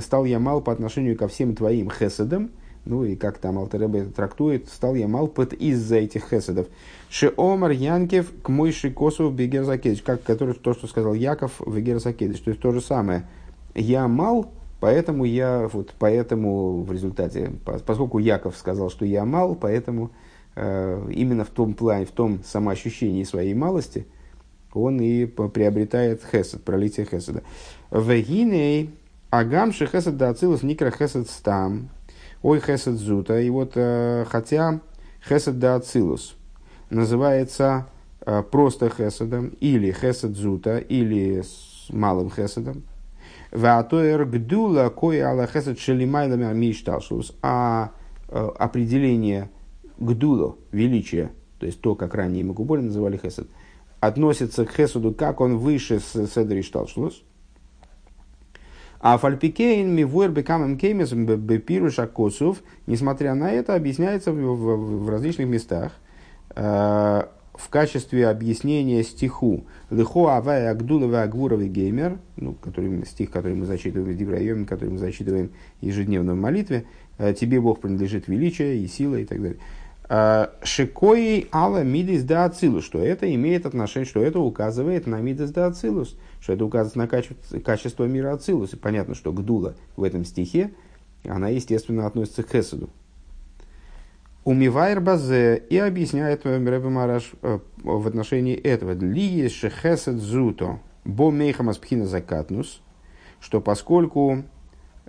стал 0.00 0.24
я 0.24 0.40
мал 0.40 0.60
по 0.60 0.72
отношению 0.72 1.16
ко 1.16 1.28
всем 1.28 1.54
твоим 1.54 1.90
хеседам, 1.90 2.50
ну 2.84 3.04
и 3.04 3.16
как 3.16 3.38
там 3.38 3.58
Алтереба 3.58 3.98
это 3.98 4.10
трактует, 4.10 4.68
стал 4.68 4.94
я 4.94 5.06
мал 5.08 5.28
под 5.28 5.52
из-за 5.52 5.96
этих 5.96 6.28
хеседов. 6.28 6.66
Шеомар 7.08 7.70
Янкев 7.70 8.32
к 8.42 8.48
мойши 8.48 8.90
косу 8.90 9.30
в 9.30 9.36
Герзакедиш, 9.36 10.02
как 10.02 10.22
который, 10.22 10.54
то, 10.54 10.74
что 10.74 10.86
сказал 10.86 11.14
Яков 11.14 11.60
в 11.60 11.78
Герзакедиш, 11.78 12.40
то 12.40 12.50
есть 12.50 12.60
то 12.60 12.72
же 12.72 12.80
самое. 12.80 13.28
Я 13.74 14.08
мал 14.08 14.50
Поэтому 14.80 15.24
я, 15.24 15.68
вот 15.72 15.94
поэтому 15.98 16.82
в 16.82 16.92
результате, 16.92 17.52
поскольку 17.84 18.18
Яков 18.18 18.56
сказал, 18.56 18.90
что 18.90 19.04
я 19.04 19.24
мал, 19.24 19.56
поэтому 19.56 20.12
э, 20.54 21.10
именно 21.10 21.44
в 21.44 21.50
том 21.50 21.74
плане, 21.74 22.06
в 22.06 22.12
том 22.12 22.44
самоощущении 22.44 23.24
своей 23.24 23.54
малости, 23.54 24.06
он 24.72 25.00
и 25.00 25.26
приобретает 25.26 26.22
хесед, 26.30 26.62
пролитие 26.62 27.06
хеседа. 27.06 27.42
Вегиней 27.90 28.90
агамши 29.30 29.86
хесед 29.86 30.16
да 30.16 30.30
ацилус 30.30 30.62
никра 30.62 30.90
хесед 30.90 31.28
стам, 31.28 31.88
ой 32.42 32.60
хесед 32.60 32.94
зута. 32.94 33.40
И 33.40 33.50
вот 33.50 33.72
э, 33.74 34.26
хотя 34.28 34.80
хесед 35.26 35.58
да 35.58 35.74
ацилус 35.76 36.36
называется 36.90 37.88
э, 38.24 38.42
просто 38.42 38.90
хеседом, 38.90 39.48
или 39.60 39.90
хесед 39.90 40.36
зута, 40.36 40.78
или 40.78 41.42
с 41.42 41.88
малым 41.90 42.30
хеседом, 42.30 42.84
Ватоэр 43.50 44.24
гдула 44.26 44.90
кое 44.90 45.28
аллахесет 45.28 45.78
шелимайлами 45.78 46.52
мишталшус. 46.54 47.34
А 47.42 47.92
э, 48.28 48.48
определение 48.58 49.50
гдула, 49.98 50.56
величия, 50.72 51.30
то 51.58 51.66
есть 51.66 51.80
то, 51.80 51.94
как 51.94 52.14
ранее 52.14 52.44
Макуболи 52.44 52.82
называли 52.82 53.16
хесед, 53.16 53.48
относится 54.00 54.64
к 54.64 54.72
хесуду, 54.72 55.12
как 55.12 55.40
он 55.40 55.56
выше 55.56 56.00
с 56.00 56.26
седри 56.28 56.62
шталшлус. 56.62 57.22
А 59.00 59.16
фальпикейн 59.16 59.94
мивуэр 59.94 60.30
бекамем 60.30 60.76
кеймес 60.76 61.12
бепируш 61.12 62.00
акосов, 62.00 62.58
несмотря 62.86 63.34
на 63.34 63.50
это, 63.50 63.74
объясняется 63.74 64.32
в, 64.32 64.36
в, 64.36 65.04
в 65.04 65.08
различных 65.08 65.46
местах. 65.46 65.92
В 67.58 67.70
качестве 67.70 68.28
объяснения 68.28 69.02
стиху 69.02 69.64
«Лихо 69.90 70.36
авая 70.36 70.70
агдулова 70.70 71.22
агвуровый 71.22 71.68
геймер», 71.68 72.18
ну, 72.36 72.54
который, 72.54 73.04
стих, 73.04 73.32
который 73.32 73.56
мы 73.56 73.66
зачитываем 73.66 74.14
в 74.14 74.16
Дибрайоме, 74.16 74.64
который 74.64 74.90
мы 74.90 74.98
зачитываем 74.98 75.50
ежедневно 75.80 76.34
в 76.34 76.36
молитве, 76.36 76.84
«Э, 77.18 77.34
«Тебе 77.34 77.60
Бог 77.60 77.80
принадлежит 77.80 78.28
величие 78.28 78.78
и 78.78 78.86
сила» 78.86 79.16
и 79.16 79.24
так 79.24 79.42
далее. 79.42 79.58
«Э, 80.08 80.46
Шикои 80.62 81.48
ала 81.50 81.82
мидис 81.82 82.22
да 82.22 82.44
ацилус, 82.44 82.84
что 82.84 83.00
это 83.00 83.34
имеет 83.34 83.66
отношение, 83.66 84.08
что 84.08 84.22
это 84.22 84.38
указывает 84.38 85.08
на 85.08 85.20
мидис 85.20 85.50
да 85.50 85.66
ацилус, 85.66 86.16
что 86.40 86.52
это 86.52 86.64
указывает 86.64 86.94
на 86.94 87.08
качество, 87.08 87.58
качество 87.58 88.04
мира 88.04 88.34
ацилус. 88.34 88.72
И 88.74 88.76
понятно, 88.76 89.16
что 89.16 89.32
гдула 89.32 89.74
в 89.96 90.04
этом 90.04 90.24
стихе, 90.24 90.70
она, 91.24 91.48
естественно, 91.48 92.06
относится 92.06 92.44
к 92.44 92.52
хесаду. 92.52 92.88
Умивайр 94.48 95.02
базе 95.02 95.62
и 95.68 95.76
объясняет 95.76 96.46
Рэбе 96.46 96.78
Мараш 96.78 97.32
э, 97.42 97.58
в 97.82 98.08
отношении 98.08 98.56
этого. 98.56 98.92
Ли 98.92 99.46
шехесед 99.46 100.14
зуто 100.14 100.80
бо 101.04 101.30
мейхамас 101.30 101.76
пхина 101.76 102.06
закатнус, 102.06 102.80
что 103.40 103.60
поскольку 103.60 104.44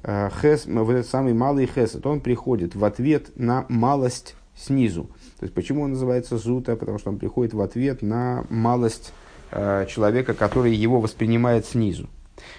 э, 0.03 0.29
хес, 0.41 0.65
вот 0.65 0.91
этот 0.91 1.08
самый 1.08 1.34
малый 1.34 1.67
хесед, 1.67 2.05
он 2.05 2.19
приходит 2.19 2.75
в 2.75 2.84
ответ 2.84 3.31
на 3.38 3.65
малость 3.69 4.36
снизу. 4.58 5.03
То 5.39 5.46
есть 5.46 5.53
почему 5.53 5.84
он 5.84 5.91
называется 5.91 6.38
зута? 6.38 6.75
Потому 6.75 6.98
что 6.98 7.10
он 7.10 7.17
приходит 7.17 7.53
в 7.53 7.62
ответ 7.62 8.01
на 8.01 8.43
малость 8.50 9.13
э, 9.51 9.86
человека, 9.88 10.34
который 10.34 10.75
его 10.75 11.00
воспринимает 11.00 11.65
снизу. 11.65 12.10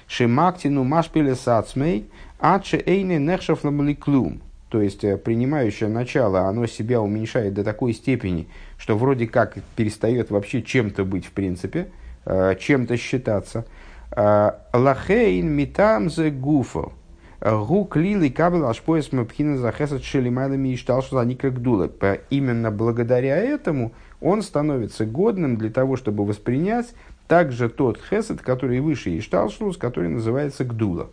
Шемактину 0.06 0.84
машпиле 0.84 1.34
сацмей, 1.34 2.08
аче 2.38 2.82
эйне 2.86 3.18
нехшев 3.18 3.60
клум 3.98 4.40
то 4.70 4.80
есть 4.80 5.02
э, 5.04 5.16
принимающее 5.16 5.88
начало, 5.88 6.42
оно 6.42 6.66
себя 6.66 7.02
уменьшает 7.02 7.54
до 7.54 7.64
такой 7.64 7.92
степени, 7.92 8.48
что 8.78 8.96
вроде 8.96 9.26
как 9.26 9.58
перестает 9.74 10.30
вообще 10.30 10.62
чем-то 10.62 11.04
быть 11.04 11.26
в 11.26 11.32
принципе, 11.32 11.88
э, 12.24 12.54
чем-то 12.58 12.96
считаться. 12.96 13.66
Э, 14.12 14.52
лахейн 14.72 15.48
митам 15.50 16.08
зе 16.08 16.30
гуфо. 16.30 16.92
Гу 17.40 17.84
клили 17.84 18.28
кабел 18.28 18.68
ашпоес 18.68 19.12
мапхина 19.12 19.56
захесат 19.56 20.04
шелимайлами 20.04 20.68
и 20.68 20.76
штал, 20.76 21.02
что 21.02 21.18
они 21.18 21.34
как 21.34 21.60
дула. 21.60 21.90
Именно 22.28 22.70
благодаря 22.70 23.38
этому 23.38 23.92
он 24.20 24.42
становится 24.42 25.04
годным 25.04 25.56
для 25.56 25.70
того, 25.70 25.96
чтобы 25.96 26.24
воспринять 26.26 26.94
также 27.26 27.70
тот 27.70 27.98
хесед, 27.98 28.42
который 28.42 28.80
выше 28.80 29.16
Ишталшлус, 29.18 29.78
который 29.78 30.10
называется 30.10 30.64
Гдула. 30.64 31.08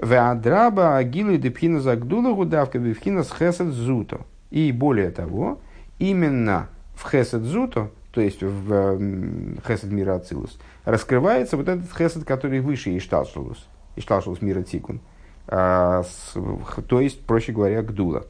Веадраба 0.00 0.96
агилы 0.96 1.36
депхина 1.36 1.80
загдула 1.80 2.34
гудавка 2.34 2.78
бифхина 2.78 3.22
с 3.22 3.30
хесед 3.30 3.68
зуто. 3.68 4.22
И 4.50 4.72
более 4.72 5.10
того, 5.10 5.60
именно 5.98 6.68
в 6.94 7.10
хесед 7.10 7.42
зуто, 7.42 7.90
то 8.10 8.22
есть 8.22 8.42
в 8.42 8.98
хесед 9.66 9.92
мира 9.92 10.14
ацилус, 10.14 10.58
раскрывается 10.86 11.58
вот 11.58 11.68
этот 11.68 11.94
хесед, 11.94 12.24
который 12.24 12.60
выше 12.60 12.96
Ишталшулус, 12.96 13.68
Ишталшулус 13.96 14.40
мира 14.40 14.62
тикун. 14.62 15.00
А, 15.46 16.02
то 16.88 17.00
есть, 17.00 17.20
проще 17.26 17.52
говоря, 17.52 17.82
гдула. 17.82 18.26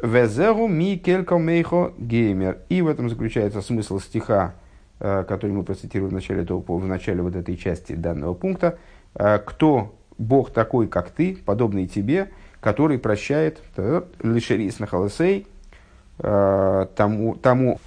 Везеру 0.00 0.68
ми 0.68 0.96
келько 0.96 1.36
мейхо 1.36 1.92
геймер. 1.98 2.58
И 2.68 2.80
в 2.80 2.88
этом 2.88 3.10
заключается 3.10 3.60
смысл 3.60 3.98
стиха, 3.98 4.54
а, 5.00 5.24
который 5.24 5.50
мы 5.50 5.64
процитировали 5.64 6.10
в 6.10 6.14
начале, 6.14 6.42
этого, 6.44 6.62
в 6.66 6.86
начале 6.86 7.20
вот 7.20 7.36
этой 7.36 7.56
части 7.56 7.92
данного 7.92 8.32
пункта. 8.32 8.78
э, 9.14 9.38
кто 9.44 9.97
Бог 10.18 10.52
такой, 10.52 10.88
как 10.88 11.10
ты, 11.10 11.36
подобный 11.36 11.86
тебе, 11.86 12.30
который 12.60 12.98
прощает 12.98 13.62
лишерис 14.20 14.80
на 14.80 14.86
холосей 14.86 15.46
тому, 16.18 17.38
тому 17.40 17.80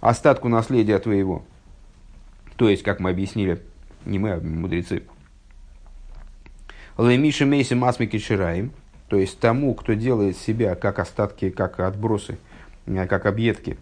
остатку 0.00 0.48
наследия 0.48 0.98
твоего. 0.98 1.42
То 2.56 2.68
есть, 2.68 2.82
как 2.82 3.00
мы 3.00 3.10
объяснили, 3.10 3.62
не 4.04 4.18
мы, 4.18 4.32
а 4.32 4.40
мудрецы. 4.40 5.04
Лемиши 6.98 7.44
мейси 7.46 7.74
масмики 7.74 8.18
шираем, 8.18 8.70
то 9.08 9.16
есть 9.16 9.40
тому, 9.40 9.74
кто 9.74 9.94
делает 9.94 10.36
себя 10.36 10.74
как 10.76 10.98
остатки, 10.98 11.50
как 11.50 11.80
отбросы, 11.80 12.38
э, 12.86 13.06
как 13.06 13.26
объедки. 13.26 13.76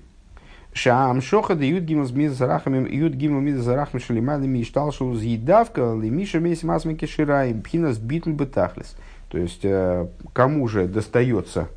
Шаам 0.75 1.21
шохада 1.21 1.65
юд 1.65 1.85
гимл 1.85 2.09
миз 2.13 2.33
зарахами 2.33 2.89
юд 2.95 3.13
гимл 3.13 3.41
миз 3.41 3.59
зарахами 3.59 4.01
шалимали 4.01 4.47
миштал 4.47 4.93
шоу 4.93 5.15
зъедавка 5.15 5.81
лемиша 5.81 6.41
мейси 6.41 6.65
масмики 6.65 7.05
шираем 7.05 7.63
пхинас 7.63 7.99
битл 7.99 8.31
бетахлес. 8.31 8.97
То 9.29 9.39
есть, 9.39 9.61
э, 9.65 10.07
кому 10.33 10.69
же 10.69 10.87
достается 10.87 11.69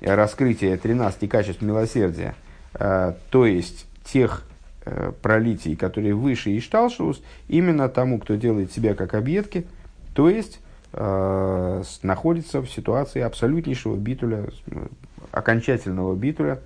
раскрытие 0.00 0.76
13 0.76 1.28
качеств 1.28 1.62
милосердия, 1.62 2.34
э, 2.74 3.12
то 3.30 3.46
есть 3.46 3.86
тех 4.04 4.44
пролитий, 5.20 5.76
которые 5.76 6.14
выше 6.14 6.56
Ишталшус, 6.56 7.20
именно 7.48 7.90
тому, 7.90 8.18
кто 8.18 8.36
делает 8.36 8.72
себя 8.72 8.94
как 8.94 9.12
объедки, 9.12 9.66
то 10.14 10.30
есть 10.30 10.60
э, 10.92 11.82
находится 12.02 12.60
в 12.60 12.70
ситуации 12.70 13.20
абсолютнейшего 13.20 13.96
битуля, 13.96 14.46
окончательного 15.30 16.14
битуля, 16.14 16.58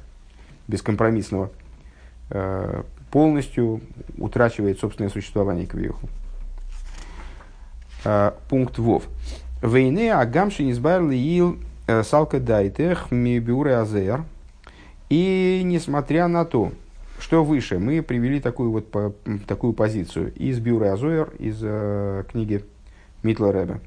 бескомпромиссного, 0.68 1.46
э, 1.46 1.61
полностью 3.10 3.80
утрачивает 4.16 4.78
собственное 4.80 5.10
существование 5.10 5.66
к 5.66 5.74
веху. 5.74 6.08
Э, 8.04 8.32
пункт 8.48 8.78
ВОВ. 8.78 9.04
Войны 9.60 10.10
агамши 10.10 10.70
избавили 10.70 11.16
ил 11.16 11.58
э, 11.86 12.02
салка 12.02 12.40
дайтех 12.40 13.10
мибюре 13.10 13.76
азер. 13.76 14.24
И 15.08 15.60
несмотря 15.64 16.26
на 16.26 16.44
то, 16.44 16.72
что 17.18 17.44
выше, 17.44 17.78
мы 17.78 18.02
привели 18.02 18.40
такую 18.40 18.72
вот 18.72 18.90
по, 18.90 19.12
такую 19.46 19.74
позицию 19.74 20.32
из 20.34 20.58
Бюра 20.58 20.94
Азоер, 20.94 21.30
из 21.38 21.60
э, 21.62 22.24
книги 22.30 22.64
Митла 23.22 23.52
Рэбе. 23.52 23.80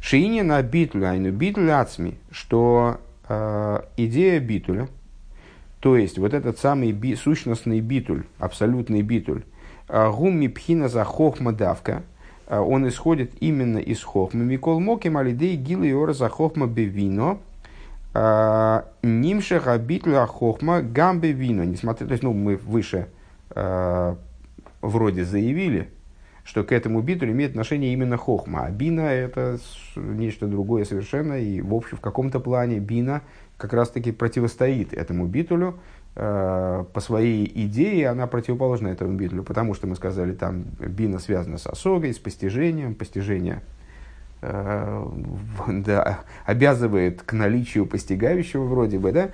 Шиини 0.00 0.40
на 0.42 0.62
битуля, 0.62 1.10
айну 1.10 1.32
битуля 1.32 1.80
ацми, 1.80 2.16
что 2.30 3.00
э, 3.28 3.80
идея 3.96 4.40
битуля, 4.40 4.88
то 5.80 5.96
есть 5.96 6.18
вот 6.18 6.34
этот 6.34 6.58
самый 6.58 6.92
би, 6.92 7.14
сущностный 7.14 7.80
битуль, 7.80 8.24
абсолютный 8.38 9.02
битуль, 9.02 9.44
э, 9.88 10.10
гумми 10.10 10.48
пхина 10.48 10.88
за 10.88 11.04
хохма 11.04 11.52
давка, 11.52 12.02
э, 12.48 12.58
он 12.58 12.88
исходит 12.88 13.32
именно 13.40 13.78
из 13.78 14.02
хохма. 14.02 14.42
Микол 14.42 14.80
моки 14.80 15.08
малидей 15.08 15.56
гилы 15.56 15.94
ора 15.94 16.14
за 16.14 16.28
хохма 16.28 16.66
бевино, 16.66 17.38
э, 18.14 18.82
нимшеха 19.02 19.78
битуля 19.78 20.26
хохма 20.26 20.82
гамбе 20.82 21.32
вино. 21.32 21.64
Несмотря, 21.64 22.06
то 22.06 22.12
есть, 22.12 22.24
ну, 22.24 22.32
мы 22.32 22.56
выше 22.56 23.08
вроде 24.80 25.24
заявили, 25.24 25.88
что 26.44 26.62
к 26.62 26.70
этому 26.70 27.00
битулю 27.00 27.32
имеет 27.32 27.50
отношение 27.50 27.92
именно 27.92 28.16
хохма. 28.16 28.66
А 28.66 28.70
бина– 28.70 29.00
это 29.00 29.58
нечто 29.96 30.46
другое 30.46 30.84
совершенно, 30.84 31.38
и 31.38 31.60
в 31.60 31.74
общем 31.74 31.96
в 31.96 32.00
каком-то 32.00 32.40
плане 32.40 32.78
бина 32.78 33.22
как 33.58 33.74
раз-таки 33.74 34.12
противостоит 34.12 34.94
этому 34.94 35.26
битулю. 35.26 35.78
Э, 36.16 36.84
по 36.92 37.00
своей 37.00 37.44
идее 37.66 38.08
она 38.08 38.26
противоположна 38.26 38.88
этому 38.88 39.12
битулю, 39.12 39.42
потому 39.42 39.74
что 39.74 39.86
мы 39.86 39.94
сказали, 39.96 40.32
там 40.32 40.64
бина 40.78 41.18
связана 41.18 41.58
с 41.58 41.66
осогой, 41.66 42.14
с 42.14 42.18
постижением, 42.18 42.94
постижение 42.94 43.62
э, 44.40 45.06
да, 45.68 46.20
обязывает 46.46 47.22
к 47.22 47.34
наличию 47.34 47.84
постигающего 47.84 48.64
вроде 48.64 48.98
бы, 48.98 49.12
да? 49.12 49.30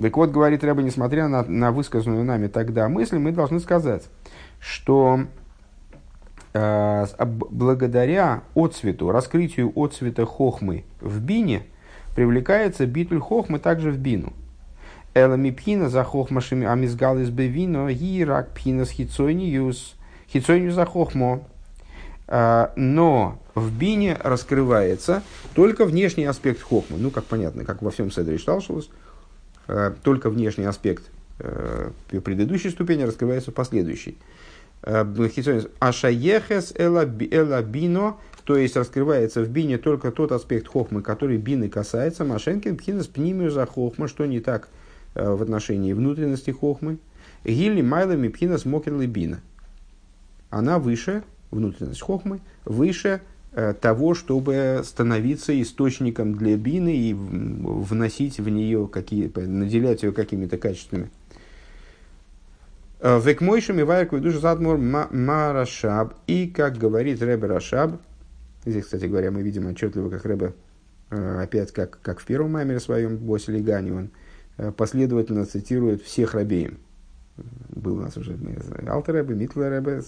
Так 0.00 0.16
вот, 0.16 0.30
говорит 0.30 0.62
Рэба, 0.62 0.82
несмотря 0.82 1.26
на, 1.26 1.42
на 1.42 1.72
высказанную 1.72 2.22
нами 2.22 2.46
тогда 2.46 2.88
мысль, 2.88 3.16
мы 3.16 3.32
должны 3.32 3.60
сказать, 3.60 4.04
что 4.60 5.20
Э, 6.58 7.04
благодаря 7.26 8.42
отцвету, 8.54 9.10
раскрытию 9.10 9.70
отцвета 9.76 10.24
хохмы 10.24 10.84
в 11.02 11.20
бине, 11.20 11.64
привлекается 12.16 12.86
битуль 12.86 13.20
хохмы 13.20 13.60
также 13.60 13.92
в 13.92 13.98
бину. 13.98 14.32
Элами 15.14 15.50
пхина 15.50 15.88
за 15.88 16.02
хохмашами 16.02 16.66
амизгал 16.66 17.18
из 17.18 17.30
бевино, 17.30 17.92
гирак 17.92 18.52
пхина 18.54 18.86
с 18.86 18.90
хитсойниюс, 18.90 19.94
хитсойнию 20.28 20.72
за 20.72 20.86
хохмо. 20.86 21.46
Э, 22.26 22.68
но 22.74 23.38
в 23.54 23.70
бине 23.70 24.18
раскрывается 24.22 25.22
только 25.54 25.84
внешний 25.84 26.24
аспект 26.24 26.62
хохмы. 26.62 26.96
Ну, 26.98 27.10
как 27.10 27.24
понятно, 27.24 27.64
как 27.64 27.82
во 27.82 27.90
всем 27.90 28.10
Седре 28.10 28.38
Шталшилус, 28.38 28.90
э, 29.68 29.92
только 30.02 30.30
внешний 30.30 30.64
аспект 30.64 31.04
предыдущей 32.24 32.70
ступени 32.70 33.02
раскрывается 33.02 33.50
в 33.50 33.54
последующей. 33.54 34.16
Э, 34.82 35.04
Ашаехес 35.80 36.72
элабино, 36.74 38.16
то 38.46 38.56
есть 38.56 38.76
раскрывается 38.76 39.42
в 39.42 39.48
бине 39.48 39.76
только 39.76 40.12
тот 40.12 40.30
аспект 40.30 40.68
хохмы, 40.68 41.02
который 41.02 41.36
бины 41.36 41.68
касается. 41.68 42.24
Машенкин 42.24 42.76
пхинас 42.76 43.08
пнимию 43.08 43.50
за 43.50 43.66
хохма, 43.66 44.06
что 44.06 44.24
не 44.24 44.38
так 44.38 44.68
э, 45.16 45.28
в 45.28 45.42
отношении 45.42 45.92
внутренности 45.92 46.52
хохмы. 46.52 46.98
Гилли 47.44 47.82
майлами 47.82 48.28
пхинас 48.28 48.64
мокерлы 48.64 49.06
бина. 49.06 49.40
Она 50.48 50.78
выше, 50.78 51.24
внутренность 51.50 52.00
хохмы, 52.00 52.38
выше 52.64 53.20
э, 53.50 53.74
того, 53.74 54.14
чтобы 54.14 54.80
становиться 54.84 55.60
источником 55.60 56.36
для 56.36 56.56
бины 56.56 56.96
и 56.96 57.14
вносить 57.14 58.38
в 58.38 58.48
нее 58.48 58.86
какие, 58.86 59.28
наделять 59.34 60.04
ее 60.04 60.12
какими-то 60.12 60.56
качествами. 60.56 61.10
Э, 63.00 63.20
Век 63.20 63.40
мойшу 63.40 63.72
мивайрку 63.72 64.20
душу 64.20 64.38
задмур 64.38 64.78
марашаб. 64.78 66.14
И, 66.28 66.46
как 66.46 66.78
говорит 66.78 67.20
Рэбе 67.20 67.48
Рашаб, 67.48 68.00
здесь, 68.66 68.84
кстати 68.84 69.06
говоря, 69.06 69.30
мы 69.30 69.42
видим 69.42 69.66
отчетливо, 69.66 70.10
как 70.10 70.24
Рэбе, 70.24 70.52
э, 71.10 71.42
опять 71.42 71.72
как, 71.72 71.98
как 72.02 72.20
в 72.20 72.26
первом 72.26 72.52
маймере 72.52 72.80
своем, 72.80 73.16
Босе 73.16 73.52
Легани, 73.52 73.90
он 73.90 74.10
э, 74.58 74.72
последовательно 74.72 75.46
цитирует 75.46 76.02
всех 76.02 76.34
рабеем. 76.34 76.78
Был 77.70 77.96
у 77.96 78.00
нас 78.00 78.16
уже 78.16 78.38
Алтер 78.88 79.14
Рэбе, 79.14 79.34
Митла 79.34 79.68
Рэбе, 79.68 80.02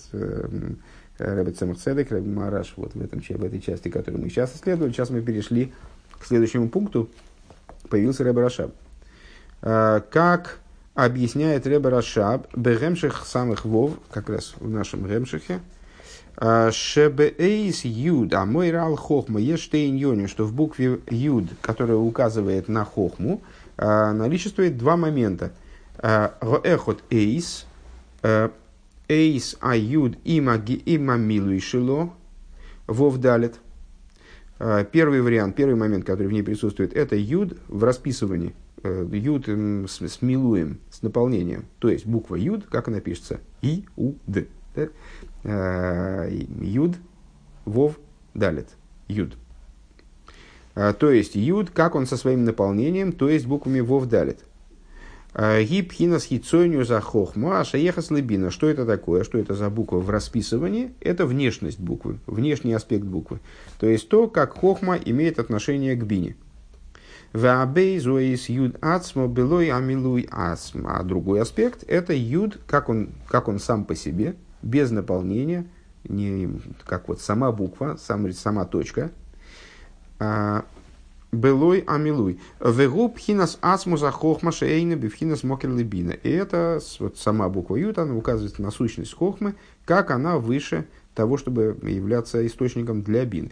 Рэбе 1.18 1.52
Цемахцедек, 1.52 2.10
Рэбе 2.10 2.30
Мараш, 2.30 2.74
вот 2.76 2.94
в, 2.94 3.02
этом, 3.02 3.20
в 3.20 3.44
этой 3.44 3.60
части, 3.60 3.88
которую 3.88 4.22
мы 4.22 4.30
сейчас 4.30 4.54
исследовали. 4.54 4.92
Сейчас 4.92 5.10
мы 5.10 5.20
перешли 5.20 5.72
к 6.18 6.24
следующему 6.24 6.68
пункту. 6.68 7.10
Появился 7.90 8.24
Рэбе 8.24 8.40
Рашаб. 8.40 8.72
Как 9.60 10.60
объясняет 10.98 11.64
Реба 11.64 11.90
Рашаб, 11.90 12.48
Бегемших 12.56 13.24
самых 13.24 13.64
вов, 13.64 13.92
как 14.10 14.28
раз 14.28 14.54
в 14.58 14.68
нашем 14.68 15.06
Гемшихе, 15.06 15.60
«А, 16.40 16.70
Шебеэйс 16.70 17.84
Юд, 17.84 18.32
а 18.32 18.44
мой 18.44 18.70
рал 18.70 18.96
хохма, 18.96 19.40
ештейн 19.40 19.96
йони, 19.96 20.26
что 20.26 20.44
в 20.44 20.52
букве 20.52 21.00
Юд, 21.10 21.46
которая 21.60 21.98
указывает 21.98 22.68
на 22.68 22.84
хохму, 22.84 23.42
а, 23.76 24.12
наличествует 24.12 24.78
два 24.78 24.96
момента. 24.96 25.52
«А, 25.98 26.34
Роэхот 26.40 27.02
эйс, 27.10 27.66
эйс 29.08 29.56
а 29.60 29.76
юд 29.76 30.16
има 30.24 30.62
има 30.86 31.16
милуй 31.16 31.60
шило, 31.60 32.12
вов 32.86 33.18
далит. 33.18 33.54
Первый 34.92 35.22
вариант, 35.22 35.56
первый 35.56 35.76
момент, 35.76 36.04
который 36.04 36.26
в 36.26 36.32
ней 36.32 36.42
присутствует, 36.42 36.92
это 36.92 37.16
юд 37.16 37.58
в 37.68 37.84
расписывании– 37.84 38.54
Э, 38.82 39.06
юд 39.10 39.48
с, 39.48 40.00
с 40.00 40.22
милуем, 40.22 40.78
с 40.90 41.02
наполнением. 41.02 41.66
То 41.78 41.88
есть 41.88 42.06
буква 42.06 42.36
юд, 42.36 42.66
как 42.66 42.88
она 42.88 43.00
пишется? 43.00 43.40
И, 43.60 43.84
у, 43.96 44.12
д. 44.26 44.46
Э, 45.44 46.28
юд, 46.60 46.96
вов, 47.64 47.98
далит. 48.34 48.68
Юд. 49.08 49.36
Э, 50.74 50.92
то 50.98 51.10
есть 51.10 51.34
юд, 51.34 51.70
как 51.70 51.94
он 51.94 52.06
со 52.06 52.16
своим 52.16 52.44
наполнением, 52.44 53.12
то 53.12 53.28
есть 53.28 53.46
буквами 53.46 53.80
вов, 53.80 54.06
далит. 54.06 54.40
Гибхинас 55.34 56.24
хицойню 56.24 56.84
за 56.84 57.00
хохму, 57.00 57.52
а 57.52 57.62
шаехас 57.62 58.10
лебина. 58.10 58.50
Что 58.50 58.68
это 58.68 58.84
такое? 58.86 59.22
Что 59.22 59.38
это 59.38 59.54
за 59.54 59.70
буква 59.70 59.98
в 59.98 60.10
расписывании? 60.10 60.94
Это 61.00 61.26
внешность 61.26 61.78
буквы, 61.78 62.18
внешний 62.26 62.72
аспект 62.72 63.04
буквы. 63.04 63.38
То 63.78 63.86
есть 63.86 64.08
то, 64.08 64.26
как 64.26 64.54
хохма 64.54 64.96
имеет 64.96 65.38
отношение 65.38 65.94
к 65.94 66.04
бине. 66.04 66.34
Ваабейзуэйс 67.34 68.48
юд 68.48 68.76
ацмо 68.80 69.28
белой 69.28 69.70
амилуй 69.70 70.26
асм. 70.30 70.86
А 70.86 71.02
другой 71.02 71.42
аспект– 71.42 71.84
это 71.86 72.14
юд, 72.14 72.58
как 72.66 72.88
он, 72.88 73.10
как 73.28 73.48
он 73.48 73.58
сам 73.58 73.84
по 73.84 73.94
себе, 73.94 74.34
без 74.62 74.90
наполнения, 74.90 75.66
не, 76.04 76.60
как 76.84 77.08
вот 77.08 77.20
сама 77.20 77.52
буква, 77.52 77.96
сам, 78.00 78.30
сама 78.32 78.64
точка. 78.64 79.10
А, 80.18 80.64
белой 81.32 81.80
амилуй. 81.86 82.40
Вегу 82.60 83.08
пхинас 83.08 83.58
асму 83.60 83.96
за 83.96 84.10
хохма 84.10 84.52
шейна 84.52 84.96
бифхинас 84.96 85.42
мокер 85.42 85.70
лебина. 85.70 86.12
И 86.12 86.30
это 86.30 86.80
вот 86.98 87.18
сама 87.18 87.48
буква 87.48 87.76
юд, 87.76 87.98
она 87.98 88.14
указывает 88.14 88.58
на 88.58 88.70
сущность 88.70 89.14
хохмы, 89.14 89.54
как 89.84 90.10
она 90.10 90.38
выше 90.38 90.86
того, 91.14 91.36
чтобы 91.36 91.78
являться 91.82 92.46
источником 92.46 93.02
для 93.02 93.24
бины. 93.24 93.50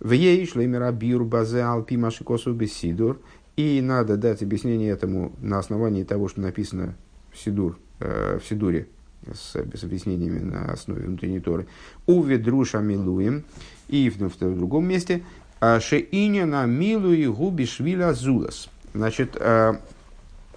В 0.00 0.12
ей 0.12 0.46
шлемера 0.46 0.92
бир 0.92 1.24
базе 1.24 1.62
алпи 1.62 1.96
машикосу 1.96 2.52
бессидур. 2.52 3.20
И 3.56 3.80
надо 3.80 4.18
дать 4.18 4.42
объяснение 4.42 4.90
этому 4.90 5.32
на 5.40 5.58
основании 5.58 6.04
того, 6.04 6.28
что 6.28 6.42
написано 6.42 6.94
в, 7.32 7.38
Сидур, 7.38 7.78
э, 8.00 8.38
в 8.38 8.46
Сидуре, 8.46 8.86
с, 9.34 9.54
с 9.54 9.84
объяснениями 9.84 10.40
на 10.40 10.72
основе 10.72 11.06
внутренней 11.06 11.40
Торы. 11.40 11.66
Друша 12.06 12.78
милуем. 12.78 13.44
И 13.88 14.10
в, 14.10 14.18
в, 14.18 14.40
в 14.40 14.56
другом 14.56 14.86
месте. 14.86 15.22
«А 15.60 15.80
Шеиня 15.80 16.44
на 16.44 16.66
милуи 16.66 17.26
губи 17.26 17.64
швиля 17.64 18.12
зулас. 18.12 18.68
Значит, 18.92 19.36
э, 19.40 19.74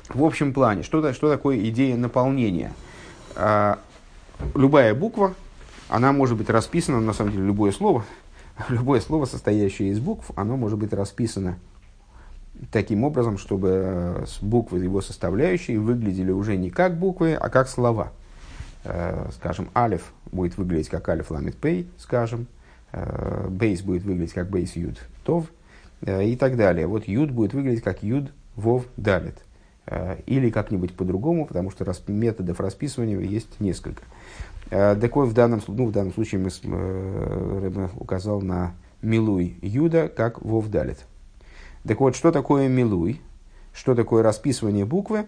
в 0.10 0.24
общем 0.24 0.54
плане, 0.54 0.84
что, 0.84 1.14
что 1.14 1.30
такое 1.30 1.58
идея 1.70 1.96
наполнения? 1.96 2.74
Э, 3.36 3.76
любая 4.56 4.94
буква, 4.94 5.36
она 5.88 6.12
может 6.12 6.38
быть 6.38 6.50
расписана, 6.50 7.00
на 7.00 7.14
самом 7.14 7.32
деле, 7.32 7.46
любое 7.46 7.72
слово, 7.72 8.04
любое 8.70 9.00
слово, 9.00 9.26
состоящее 9.26 9.90
из 9.92 10.00
букв, 10.00 10.32
оно 10.36 10.58
может 10.58 10.78
быть 10.78 10.94
расписано 10.94 11.58
таким 12.72 13.04
образом, 13.04 13.38
чтобы 13.38 13.70
э, 13.72 14.26
буквы 14.42 14.80
его 14.80 15.02
составляющие 15.02 15.80
выглядели 15.80 16.32
уже 16.32 16.58
не 16.58 16.70
как 16.70 16.98
буквы, 16.98 17.34
а 17.36 17.50
как 17.50 17.70
слова. 17.70 18.12
Э, 18.84 19.30
скажем, 19.34 19.70
алиф 19.76 20.14
будет 20.32 20.58
выглядеть 20.58 20.90
как 20.90 21.08
алиф 21.10 21.32
ламит 21.32 21.58
пей, 21.58 21.90
скажем, 21.98 22.48
э, 22.92 23.48
бейс 23.50 23.82
будет 23.82 24.04
выглядеть 24.04 24.34
как 24.34 24.50
бейс 24.50 24.76
юд 24.76 24.98
тов 25.24 25.46
и 26.06 26.38
так 26.38 26.56
далее. 26.56 26.88
Вот 26.88 27.08
юд 27.08 27.32
будет 27.32 27.54
выглядеть 27.54 27.84
как 27.84 28.04
юд 28.04 28.32
вов 28.56 28.86
далит. 28.96 29.36
Или 30.28 30.50
как-нибудь 30.50 30.96
по-другому, 30.96 31.46
потому 31.46 31.72
что 31.72 31.84
методов 32.08 32.60
расписывания 32.60 33.20
есть 33.20 33.60
несколько. 33.60 34.04
Так 34.70 35.16
вот, 35.16 35.28
в 35.30 35.34
данном, 35.34 35.62
ну, 35.68 35.88
в 35.88 35.92
данном 35.92 36.14
случае 36.14 36.40
мы, 36.42 37.60
Рэбе 37.60 37.90
указал 37.98 38.40
на 38.42 38.74
Милуй 39.02 39.58
Юда 39.62 40.08
как 40.08 40.42
Вов 40.42 40.70
Далит. 40.70 41.00
Так 41.88 42.00
вот, 42.00 42.16
что 42.16 42.32
такое 42.32 42.68
милуй? 42.68 43.22
Что 43.74 43.96
такое 43.96 44.22
расписывание 44.22 44.86
буквы? 44.86 45.26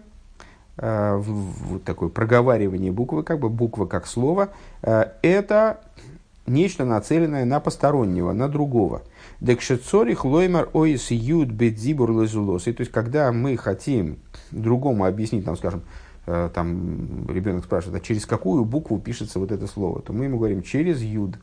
Э, 0.78 1.16
вот 1.16 1.84
такое 1.84 2.08
проговаривание 2.08 2.92
буквы, 2.92 3.22
как 3.22 3.38
бы 3.38 3.48
буква 3.48 3.86
как 3.86 4.06
слово. 4.06 4.50
Э, 4.82 5.12
это 5.22 5.80
нечто 6.46 6.84
нацеленное 6.84 7.44
на 7.44 7.60
постороннего, 7.60 8.32
на 8.32 8.48
другого. 8.48 9.02
Декшецори 9.40 10.14
хлоймар 10.14 10.70
оис 10.72 11.10
юд 11.10 11.48
бедзибур 11.48 12.10
лезулосы. 12.10 12.72
То 12.72 12.80
есть, 12.82 12.92
когда 12.92 13.32
мы 13.32 13.56
хотим 13.56 14.18
другому 14.50 15.04
объяснить, 15.04 15.44
там, 15.44 15.56
скажем, 15.56 15.82
э, 16.26 16.50
там 16.54 17.26
ребенок 17.28 17.64
спрашивает, 17.64 18.02
а 18.02 18.04
через 18.04 18.24
какую 18.24 18.64
букву 18.64 18.98
пишется 18.98 19.38
вот 19.38 19.52
это 19.52 19.66
слово, 19.66 20.00
то 20.00 20.12
мы 20.12 20.24
ему 20.24 20.38
говорим 20.38 20.62
через 20.62 21.02
юд. 21.02 21.38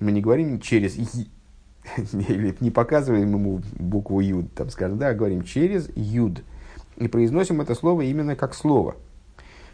Мы 0.00 0.10
не 0.10 0.20
говорим 0.20 0.58
через 0.60 0.96
или 2.12 2.56
не 2.60 2.70
показываем 2.70 3.30
ему 3.30 3.60
букву 3.74 4.20
Юд, 4.20 4.52
там 4.54 4.70
скажем, 4.70 4.98
да, 4.98 5.14
говорим 5.14 5.44
через 5.44 5.88
Юд. 5.96 6.42
И 7.02 7.08
произносим 7.08 7.60
это 7.60 7.74
слово 7.74 8.02
именно 8.02 8.36
как 8.36 8.54
слово. 8.54 8.94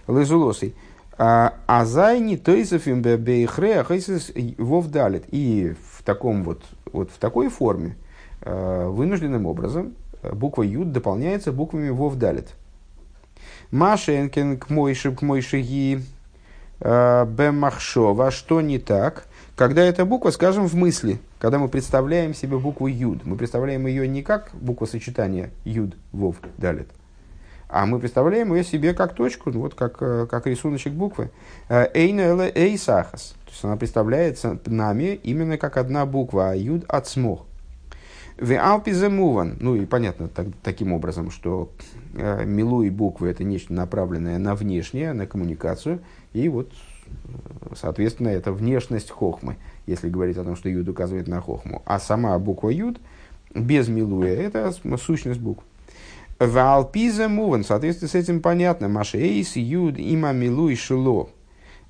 Лезулосый. 0.06 0.74
А 1.18 1.84
зайни 1.84 2.36
тойсофим 2.36 3.02
бейхре 3.02 3.80
ахайсис 3.80 4.32
вовдалит. 4.56 5.24
И 5.30 5.74
в 5.92 6.02
таком 6.04 6.42
вот, 6.42 6.62
вот 6.90 7.10
в 7.10 7.18
такой 7.18 7.50
форме, 7.50 7.96
а, 8.40 8.88
вынужденным 8.88 9.44
образом, 9.44 9.94
буква 10.22 10.62
Юд 10.62 10.92
дополняется 10.92 11.52
буквами 11.52 11.90
вовдалит. 11.90 12.54
Машенкин 13.72 14.58
к 14.58 14.70
мойши 14.70 15.14
к 15.14 15.20
мойшиги 15.20 16.02
а, 16.80 17.26
бемахшова. 17.26 18.30
Что 18.30 18.62
не 18.62 18.78
так? 18.78 19.26
Когда 19.54 19.82
эта 19.82 20.06
буква, 20.06 20.30
скажем, 20.30 20.66
в 20.66 20.74
мысли, 20.74 21.18
когда 21.40 21.58
мы 21.58 21.68
представляем 21.68 22.32
себе 22.32 22.58
букву 22.58 22.86
Юд, 22.86 23.26
мы 23.26 23.36
представляем 23.36 23.86
ее 23.86 24.06
не 24.06 24.22
как 24.22 24.50
буква 24.54 24.86
сочетания 24.86 25.50
Юд, 25.64 25.96
Вов, 26.12 26.36
Далит, 26.58 26.88
а 27.68 27.86
мы 27.86 27.98
представляем 27.98 28.54
ее 28.54 28.64
себе 28.64 28.94
как 28.94 29.14
точку, 29.14 29.50
вот 29.50 29.74
как, 29.74 29.98
э, 30.00 30.26
как 30.28 30.46
рисуночек 30.46 30.92
буквы. 30.92 31.30
Э, 31.68 31.86
Эйна 31.92 32.50
Эй 32.54 32.78
Сахас. 32.78 33.34
То 33.44 33.50
есть 33.50 33.64
она 33.64 33.76
представляется 33.76 34.58
нами 34.66 35.20
именно 35.22 35.58
как 35.58 35.76
одна 35.76 36.06
буква, 36.06 36.50
а 36.50 36.54
Юд 36.54 36.84
от 36.88 37.06
смог. 37.06 37.46
В 38.38 38.52
Алпиземуван, 38.56 39.56
ну 39.60 39.74
и 39.74 39.84
понятно 39.84 40.28
так, 40.28 40.46
таким 40.62 40.92
образом, 40.92 41.30
что 41.30 41.70
э, 42.14 42.44
милу 42.44 42.88
буквы 42.90 43.28
это 43.28 43.44
нечто 43.44 43.72
направленное 43.72 44.38
на 44.38 44.54
внешнее, 44.54 45.12
на 45.12 45.26
коммуникацию, 45.26 46.00
и 46.32 46.48
вот 46.48 46.72
Соответственно, 47.74 48.28
это 48.28 48.52
внешность 48.52 49.10
хохмы, 49.10 49.56
если 49.86 50.10
говорить 50.10 50.36
о 50.36 50.44
том, 50.44 50.56
что 50.56 50.68
юд 50.68 50.88
указывает 50.88 51.26
на 51.26 51.40
хохму. 51.40 51.82
А 51.86 51.98
сама 51.98 52.38
буква 52.38 52.68
юд 52.68 52.98
без 53.54 53.88
милуя– 53.88 54.34
это 54.34 54.74
сущность 54.98 55.40
букв. 55.40 55.64
Валпиза 56.38 57.28
муван, 57.28 57.64
в 57.64 57.66
соответствии 57.66 58.06
с 58.06 58.14
этим 58.14 58.40
понятно. 58.40 58.88
Машейс 58.88 59.56
юд 59.56 59.98
има 59.98 60.32
милуй 60.32 60.76
шило. 60.76 61.30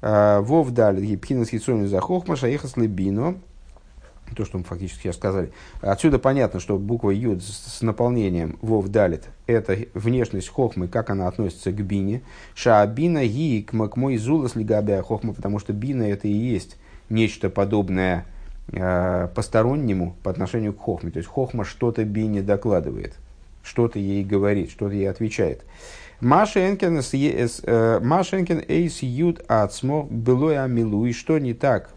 А, 0.01 0.41
вов 0.41 0.71
дали 0.71 1.05
гипхинас 1.05 1.49
хитсони 1.51 1.87
за 1.87 2.01
хохма 2.01 2.37
шаехас 2.37 2.77
лебино 2.77 3.37
то, 4.35 4.45
что 4.45 4.59
мы 4.59 4.65
фактически 4.65 5.03
сейчас 5.03 5.17
сказали. 5.17 5.53
Отсюда 5.81 6.19
понятно, 6.19 6.61
что 6.61 6.79
буква 6.79 7.11
Юд 7.11 7.43
с 7.43 7.81
наполнением 7.83 8.59
Вов 8.63 8.89
Далит– 8.89 9.25
это 9.47 9.77
внешность 9.95 10.49
хохмы, 10.49 10.89
как 10.89 11.11
она 11.11 11.29
относится 11.29 11.73
к 11.73 11.85
бине. 11.85 12.23
Шаабина 12.55 13.27
ги 13.27 13.63
к 13.63 13.73
мой 13.73 14.17
зулас 14.17 14.57
лигабя 14.57 15.03
хохма, 15.03 15.33
потому 15.35 15.59
что 15.59 15.73
бина– 15.73 16.03
это 16.05 16.29
и 16.29 16.33
есть 16.33 16.77
нечто 17.09 17.51
подобное 17.51 18.27
э, 18.73 19.29
постороннему 19.35 20.17
по 20.23 20.31
отношению 20.31 20.73
к 20.73 20.81
хохме. 20.81 21.11
То 21.11 21.19
есть 21.19 21.29
хохма 21.29 21.65
что-то 21.65 22.05
бине 22.05 22.43
докладывает, 22.43 23.15
что-то 23.62 23.99
ей 23.99 24.25
говорит, 24.25 24.71
что-то 24.71 24.94
ей 24.94 25.09
отвечает. 25.09 25.64
Машенкин 26.21 26.99
эйс 28.68 29.03
юд 29.03 29.44
ацмо 29.49 30.03
было 30.03 30.64
амилу. 30.64 31.07
И 31.07 31.12
что 31.12 31.38
не 31.38 31.55
так 31.55 31.90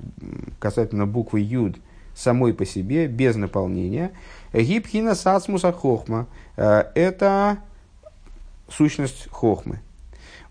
касательно 0.60 1.06
буквы 1.06 1.40
юд– 1.42 1.78
самой 2.16 2.54
по 2.54 2.66
себе, 2.66 3.08
без 3.08 3.36
наполнения. 3.36 4.12
Гибхина 4.54 5.16
сацмуса 5.16 5.72
хохма 5.72 6.28
э,– 6.58 6.84
это 6.96 7.58
сущность 8.70 9.28
хохмы. 9.32 9.80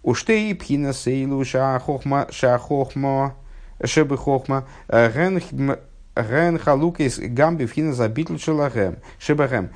Уштей 0.02 0.54
пхина 0.54 0.92
сейлу 0.92 1.44
шахохма 1.44 2.28
шахохма 2.30 3.34
шебы 3.84 4.16
хохма 4.16 4.66
э, 4.88 5.10
ген 6.16 6.58
халукис 6.58 7.18
гамби 7.18 7.66
пхина 7.66 7.92
забитл 7.92 8.38
шелахем 8.38 8.96
шебахем. 9.18 9.70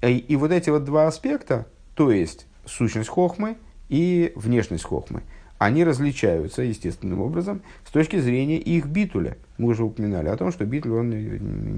Э, 0.00 0.10
и 0.10 0.36
вот 0.36 0.50
эти 0.50 0.70
вот 0.70 0.84
два 0.84 1.06
аспекта, 1.06 1.66
то 1.94 2.10
есть 2.10 2.46
сущность 2.64 3.08
хохмы 3.08 3.56
и 3.88 4.32
внешность 4.34 4.84
хохмы– 4.84 5.22
они 5.58 5.84
различаются 5.84 6.62
естественным 6.62 7.20
образом 7.20 7.62
с 7.86 7.90
точки 7.90 8.18
зрения 8.18 8.58
их 8.58 8.86
битуля. 8.86 9.36
Мы 9.58 9.70
уже 9.70 9.84
упоминали 9.84 10.28
о 10.28 10.36
том, 10.36 10.52
что 10.52 10.66
битуль 10.66 10.92
он 10.92 11.10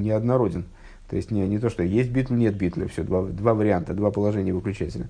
неоднороден. 0.03 0.65
То 1.09 1.17
есть 1.17 1.31
не, 1.31 1.47
не 1.47 1.59
то, 1.59 1.71
что 1.71 1.83
есть 1.83 2.11
битуль, 2.11 2.39
нет 2.39 2.57
битуля, 2.57 2.89
все, 2.89 3.03
два, 3.03 3.23
два 3.23 3.55
варианта, 3.55 3.95
два 3.95 4.11
положения 4.11 4.53
выключателя. 4.53 5.09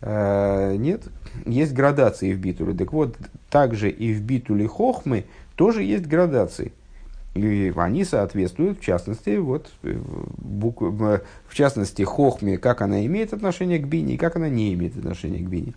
А, 0.00 0.74
нет, 0.76 1.04
есть 1.46 1.72
градации 1.72 2.34
в 2.34 2.38
битуле. 2.38 2.74
Так 2.74 2.92
вот, 2.92 3.16
также 3.50 3.88
и 3.88 4.12
в 4.12 4.22
битуле 4.22 4.66
хохмы 4.66 5.24
тоже 5.54 5.84
есть 5.84 6.06
градации. 6.06 6.72
И 7.38 7.72
они 7.76 8.04
соответствуют, 8.04 8.80
в 8.80 8.82
частности, 8.82 9.36
вот, 9.36 9.70
букв, 9.82 10.82
в 10.82 11.54
частности, 11.54 12.02
хохме, 12.02 12.58
как 12.58 12.82
она 12.82 13.04
имеет 13.06 13.32
отношение 13.32 13.78
к 13.78 13.86
бине 13.86 14.14
и 14.14 14.18
как 14.18 14.36
она 14.36 14.48
не 14.48 14.74
имеет 14.74 14.96
отношения 14.96 15.38
к 15.38 15.48
бине. 15.48 15.74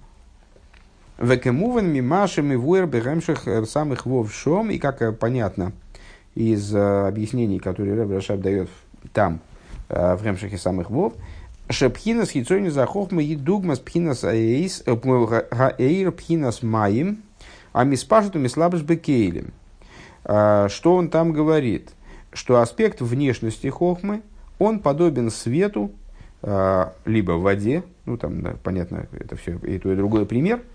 Векемуван 1.22 1.88
мимашем 1.88 2.52
и 2.52 2.56
вуэр 2.56 2.88
бегемших 2.88 3.48
э, 3.48 3.66
самых 3.66 4.08
вов 4.08 4.34
шом. 4.34 4.72
И 4.72 4.80
как 4.80 5.04
э, 5.04 5.12
понятно 5.12 5.72
из 6.34 6.74
э, 6.74 7.08
объяснений, 7.08 7.60
которые 7.60 7.96
Рэб 7.96 8.12
Рашаб 8.12 8.42
дает 8.42 8.70
там, 9.14 9.40
в 9.90 10.20
Ремшихе 10.24 10.58
самых 10.58 10.90
вов, 10.90 11.14
Шепхинас 11.70 12.30
хитсойни 12.30 12.70
захохма 12.70 13.22
и 13.22 13.36
дугмас 13.36 13.80
пхинас 13.80 14.24
аэйс, 14.24 14.84
гаэйр 14.86 16.12
пхинас 16.12 16.64
маим, 16.64 17.24
а 17.74 17.84
миспашету 17.84 18.40
мислабш 18.40 18.82
бекейлем. 18.82 19.54
Что 20.24 20.96
он 20.96 21.10
там 21.10 21.34
говорит? 21.34 21.92
Что 22.34 22.62
аспект 22.62 23.02
внешности 23.02 23.68
хохмы, 23.68 24.22
он 24.60 24.80
подобен 24.80 25.32
свету, 25.32 25.92
либо 26.44 27.34
в 27.34 27.42
воде, 27.42 27.84
ну 28.06 28.18
там, 28.18 28.42
да, 28.42 28.56
понятно, 28.64 29.08
это 29.12 29.36
все 29.36 29.58
и 29.58 29.80
то, 29.80 29.92
и 29.92 29.96
другой 29.96 30.26
пример– 30.26 30.62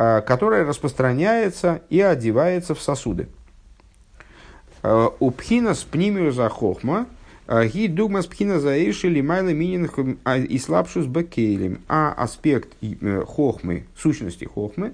а, 0.00 0.20
которая 0.20 0.64
распространяется 0.64 1.82
и 1.90 2.00
одевается 2.00 2.76
в 2.76 2.80
сосуды. 2.80 3.28
А, 4.84 5.12
у 5.18 5.32
пхина 5.32 5.74
с 5.74 5.82
пнимию 5.82 6.30
за 6.30 6.48
хохма, 6.48 7.08
а, 7.48 7.66
ги 7.66 7.88
дугма 7.88 8.22
с 8.22 8.26
пхина 8.26 8.60
за 8.60 8.76
эйши 8.76 9.08
лимайла 9.08 9.48
минин 9.48 9.90
и 10.48 10.58
слабшус 10.58 11.06
бекейлем. 11.06 11.80
А 11.88 12.12
аспект 12.12 12.76
э, 12.80 13.24
хохмы, 13.26 13.86
сущности 13.96 14.44
хохмы, 14.44 14.92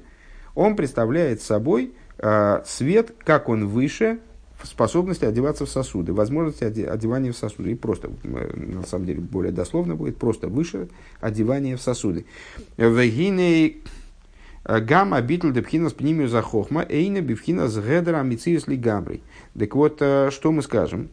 он 0.55 0.75
представляет 0.75 1.43
собой 1.43 1.93
свет, 2.65 3.15
как 3.25 3.49
он 3.49 3.69
выше 3.69 4.19
способности 4.63 5.27
одеваться 5.27 5.67
в 5.67 5.69
сосуды, 5.69 6.15
возможности 6.15 6.65
одевания 6.65 7.33
в 7.33 7.37
сосуды. 7.37 7.73
И 7.73 7.75
просто, 7.75 8.11
на 8.23 8.83
самом 8.85 9.05
деле, 9.05 9.21
более 9.21 9.53
дословно 9.53 9.95
будет, 9.95 10.17
просто 10.17 10.49
выше 10.49 10.89
одевания 11.21 11.77
в 11.77 11.83
сосуды. 11.83 12.25
Вегиней 12.79 13.83
гамма 14.65 15.21
битл 15.21 15.51
депхина 15.51 15.91
с 15.91 15.93
пнимию 15.93 16.29
за 16.29 16.41
хохма, 16.41 16.87
эйна 16.89 17.21
бифхина 17.21 17.69
с 17.69 17.77
гедера 17.79 18.21
амициус 18.21 18.67
лигабрей. 18.67 19.23
Так 19.59 19.75
вот, 19.75 19.97
что 19.97 20.51
мы 20.51 20.63
скажем? 20.63 21.11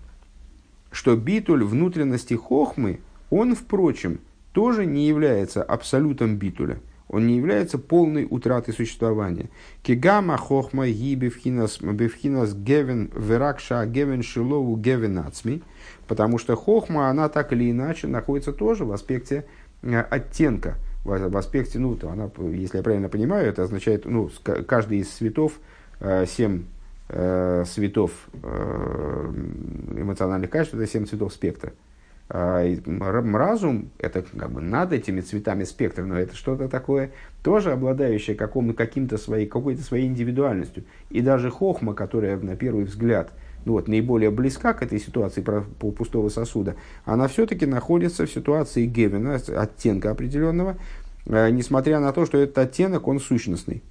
Что 0.94 1.18
битуль 1.18 1.66
внутренности 1.66 2.36
хохмы, 2.36 3.02
он, 3.30 3.56
впрочем, 3.56 4.20
тоже 4.54 4.86
не 4.86 5.08
является 5.08 5.62
абсолютом 5.62 6.38
битуля– 6.38 6.80
он 7.12 7.28
не 7.28 7.36
является 7.36 7.78
полной 7.78 8.26
утратой 8.30 8.74
существования. 8.74 9.50
Кигама 9.84 10.38
хохма 10.38 10.88
ги 10.88 11.16
бифхинас 11.16 12.54
гевен 12.54 13.12
веракша 13.14 13.86
гевен 13.86 14.24
шилову 14.24 14.78
гевен 14.78 15.20
ацми, 15.20 15.62
потому 16.08 16.38
что 16.38 16.56
хохма, 16.56 17.10
она 17.10 17.28
так 17.28 17.52
или 17.52 17.70
иначе 17.70 18.08
находится 18.08 18.54
тоже 18.54 18.86
в 18.86 18.94
аспекте 18.94 19.46
э, 19.82 20.00
оттенка, 20.00 20.76
в 21.04 21.38
аспекте, 21.38 21.80
ну, 21.80 22.00
она, 22.04 22.30
если 22.54 22.78
я 22.78 22.84
правильно 22.84 23.10
понимаю, 23.10 23.48
это 23.48 23.64
означает, 23.64 24.06
ну, 24.06 24.30
каждый 24.44 25.00
из 25.00 25.10
цветов, 25.10 25.60
э, 26.00 26.26
семь 26.26 26.64
э, 27.10 27.66
цветов 27.68 28.12
эмоциональных 29.94 30.50
качеств, 30.50 30.76
это 30.76 30.88
семь 30.88 31.06
цветов 31.06 31.34
спектра. 31.34 31.74
А, 32.34 32.66
разум– 33.34 33.92
это 34.00 34.22
как 34.22 34.52
бы 34.52 34.62
над 34.62 34.94
этими 34.94 35.20
цветами 35.20 35.66
спектра, 35.66 36.06
но 36.06 36.18
это 36.18 36.34
что-то 36.34 36.70
такое, 36.70 37.12
тоже 37.44 37.74
обладающее 37.74 38.38
каким-то 38.38 39.18
своей, 39.18 39.48
какой-то 39.48 39.82
своей 39.82 40.08
индивидуальностью. 40.08 40.86
И 41.10 41.20
даже 41.20 41.52
хохма, 41.52 41.94
которая 41.94 42.38
на 42.38 42.56
первый 42.56 42.86
взгляд 42.86 43.34
ну 43.66 43.74
вот, 43.74 43.90
наиболее 43.90 44.32
близка 44.32 44.74
к 44.74 44.82
этой 44.82 44.98
ситуации 44.98 45.42
про, 45.42 45.62
по 45.62 45.92
пустого 45.92 46.30
сосуда, 46.30 46.78
она 47.04 47.28
все-таки 47.28 47.66
находится 47.66 48.26
в 48.26 48.32
ситуации 48.32 48.86
Гевина, 48.86 49.36
оттенка 49.36 50.12
определенного, 50.12 50.78
э, 51.26 51.50
несмотря 51.50 52.00
на 52.00 52.14
то, 52.14 52.26
что 52.26 52.38
этот 52.38 52.58
оттенок, 52.58 53.10
он 53.10 53.20
сущностный. 53.20 53.84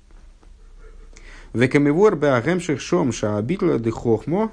Векамивор 1.52 2.16
беагемших 2.16 2.80
шомша 2.80 3.36
абитла 3.36 3.78
де 3.78 3.90
хохмо 3.90 4.50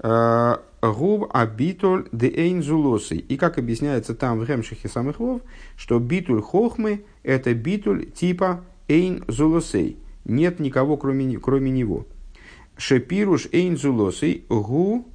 Губ 0.00 1.30
абитуль 1.32 2.06
де 2.12 2.28
эйнзулосы. 2.28 3.16
И 3.16 3.36
как 3.36 3.58
объясняется 3.58 4.14
там 4.14 4.38
в 4.38 4.46
Гемшихе 4.46 4.88
самых 4.88 5.18
вов, 5.18 5.40
что 5.76 5.98
битуль 5.98 6.40
хохмы– 6.40 7.04
это 7.24 7.52
битуль 7.52 8.06
типа 8.06 8.60
эйнзулосей. 8.86 9.98
Нет 10.24 10.60
никого, 10.60 10.96
кроме, 10.96 11.38
кроме 11.38 11.70
него. 11.70 12.06
Шепируш 12.76 13.48
эйнзулосей 13.50 14.44
гу 14.48 15.08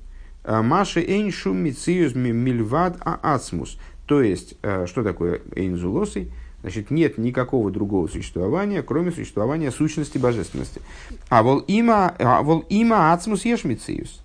а, 0.43 0.61
маши 0.61 0.99
эйн 0.99 1.31
шум 1.31 1.57
мициюс 1.57 2.13
мильвад 2.13 2.97
а 2.99 3.19
ацмус. 3.33 3.77
То 4.05 4.21
есть, 4.21 4.55
э, 4.61 4.85
что 4.85 5.03
такое 5.03 5.41
эйнзулосей? 5.55 6.31
Значит, 6.61 6.91
нет 6.91 7.17
никакого 7.17 7.71
другого 7.71 8.07
существования, 8.07 8.83
кроме 8.83 9.11
существования 9.11 9.71
сущности 9.71 10.17
божественности. 10.17 10.81
А 11.29 11.43
вол 11.43 11.59
има, 11.67 12.13
а 12.19 12.41
вол 12.41 12.65
има 12.69 13.13
ацмус 13.13 13.45
еш 13.45 13.63
мициюс. 13.63 14.19
А, 14.19 14.22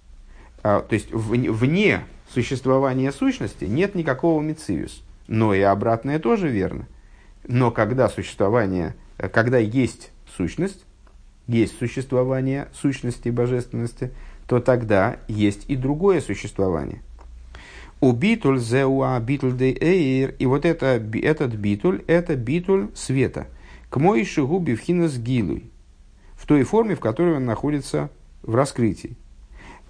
то 0.62 0.86
есть 0.90 1.12
вне 1.12 2.00
существования 2.32 3.12
сущности 3.12 3.64
нет 3.64 3.94
никакого 3.94 4.40
мициус. 4.42 5.02
Но 5.26 5.54
и 5.54 5.60
обратное 5.60 6.18
тоже 6.18 6.48
верно. 6.48 6.86
Но 7.46 7.70
когда 7.70 8.08
существование, 8.08 8.94
когда 9.32 9.58
есть 9.58 10.10
сущность, 10.36 10.84
есть 11.46 11.78
существование 11.78 12.68
сущности 12.74 13.30
божественности, 13.30 14.10
то 14.46 14.60
тогда 14.60 15.18
есть 15.28 15.64
и 15.68 15.76
другое 15.76 16.20
существование. 16.20 17.02
У 18.00 18.12
битуль 18.12 18.58
зеуа 18.58 19.18
битуль 19.18 19.56
де 19.56 19.70
и 19.70 20.46
вот 20.46 20.64
это, 20.64 21.02
этот 21.22 21.54
битуль, 21.54 22.02
это 22.06 22.36
битуль 22.36 22.88
света. 22.94 23.48
К 23.90 23.96
мой 23.96 24.24
шигу 24.24 24.58
бифхинас 24.58 25.18
гилуй, 25.18 25.70
в 26.36 26.46
той 26.46 26.62
форме, 26.62 26.94
в 26.94 27.00
которой 27.00 27.36
он 27.36 27.44
находится 27.44 28.10
в 28.42 28.54
раскрытии. 28.54 29.16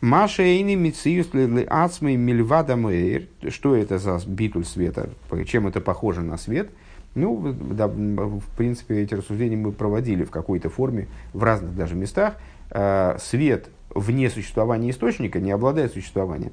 Маша 0.01 0.45
эйни 0.45 0.77
мициюс 0.77 1.35
ли 1.35 1.65
ацмей 1.69 2.17
мильвада 2.17 2.77
мэйр. 2.77 3.27
Что 3.49 3.75
это 3.75 3.99
за 3.99 4.21
битуль 4.27 4.65
света? 4.65 5.11
Чем 5.47 5.67
это 5.67 5.81
похоже 5.81 6.21
на 6.21 6.37
свет? 6.37 6.71
Ну, 7.17 7.53
да, 7.53 7.89
в 7.89 8.43
принципе, 8.57 9.01
эти 9.01 9.15
рассуждения 9.15 9.57
мы 9.57 9.73
проводили 9.73 10.23
в 10.25 10.31
какой-то 10.31 10.71
форме, 10.71 11.09
в 11.33 11.43
разных 11.43 11.75
даже 11.75 11.97
местах. 11.97 12.37
А, 12.71 13.17
свет 13.19 13.71
вне 13.93 14.31
существования 14.31 14.91
источника 14.91 15.41
не 15.41 15.51
обладает 15.51 15.93
существованием. 15.93 16.53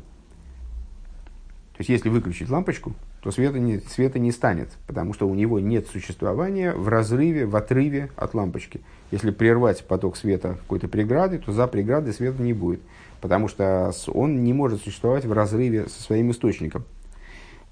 То 1.74 1.82
есть, 1.82 1.90
если 1.90 2.10
выключить 2.10 2.50
лампочку, 2.50 2.94
то 3.22 3.30
света 3.32 3.60
не, 3.60 3.80
света 3.80 4.18
не 4.18 4.32
станет, 4.32 4.70
потому 4.88 5.14
что 5.14 5.28
у 5.28 5.36
него 5.36 5.60
нет 5.60 5.88
существования 5.88 6.72
в 6.72 6.88
разрыве, 6.88 7.46
в 7.46 7.56
отрыве 7.56 8.10
от 8.16 8.34
лампочки. 8.34 8.82
Если 9.12 9.30
прервать 9.30 9.86
поток 9.86 10.18
света 10.18 10.58
какой-то 10.62 10.88
преграды, 10.88 11.38
то 11.38 11.52
за 11.52 11.68
преградой 11.68 12.14
света 12.14 12.42
не 12.42 12.54
будет 12.54 12.80
потому 13.22 13.48
что 13.48 13.92
он 14.08 14.44
не 14.44 14.54
может 14.54 14.84
существовать 14.84 15.26
в 15.26 15.32
разрыве 15.32 15.88
со 15.88 16.02
своим 16.02 16.32
источником. 16.32 16.86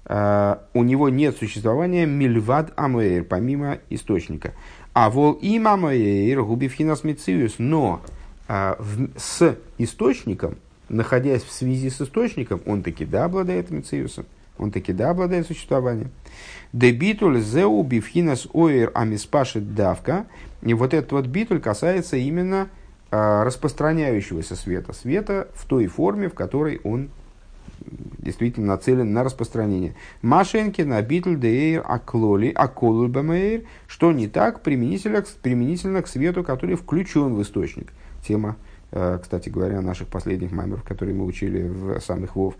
Uh, 0.04 0.58
у 0.74 0.82
него 0.82 1.08
нет 1.08 1.34
существования 1.38 2.04
мильвад 2.04 2.74
амуэйр, 2.76 3.24
помимо 3.24 3.78
источника. 3.88 4.52
А 4.92 5.08
вол 5.08 5.32
им 5.32 5.66
амуэйр 5.66 6.44
губивхинас 6.44 7.04
мициус, 7.04 7.54
но 7.56 8.02
в, 8.46 9.08
с 9.16 9.56
источником, 9.78 10.56
находясь 10.88 11.42
в 11.42 11.52
связи 11.52 11.90
с 11.90 12.00
источником, 12.00 12.60
он 12.66 12.82
таки 12.82 13.04
да 13.04 13.24
обладает 13.24 13.70
мициусом, 13.70 14.26
он 14.58 14.70
таки 14.70 14.92
да 14.92 15.10
обладает 15.10 15.46
существованием. 15.46 16.10
Дебитуль 16.72 17.40
зеу 17.40 17.82
бифхинас 17.82 18.46
оэр 18.52 18.90
амиспашит 18.94 19.74
давка, 19.74 20.26
и 20.62 20.74
вот 20.74 20.92
этот 20.92 21.12
вот 21.12 21.26
битуль 21.26 21.60
касается 21.60 22.16
именно 22.16 22.68
распространяющегося 23.14 24.56
света, 24.56 24.92
света 24.92 25.48
в 25.54 25.66
той 25.66 25.86
форме, 25.86 26.28
в 26.28 26.34
которой 26.34 26.80
он 26.84 27.10
действительно 28.18 28.68
нацелен 28.68 29.12
на 29.12 29.24
распространение. 29.24 29.94
Машенки 30.22 30.82
на 30.82 31.00
битл 31.02 31.34
деэйр 31.34 31.82
аклоли 31.84 32.50
аколул 32.54 33.08
бамэйр, 33.08 33.64
что 33.86 34.12
не 34.12 34.28
так 34.28 34.62
применительно, 34.62 35.24
применительно 35.42 36.02
к 36.02 36.08
свету, 36.08 36.42
который 36.42 36.76
включен 36.76 37.34
в 37.34 37.42
источник. 37.42 37.92
Тема, 38.26 38.56
э, 38.90 39.18
кстати 39.22 39.48
говоря, 39.48 39.80
наших 39.80 40.08
последних 40.08 40.52
маймеров, 40.52 40.82
которые 40.82 41.14
мы 41.14 41.24
учили 41.24 41.62
в 41.62 42.00
самых 42.00 42.36
вов. 42.36 42.54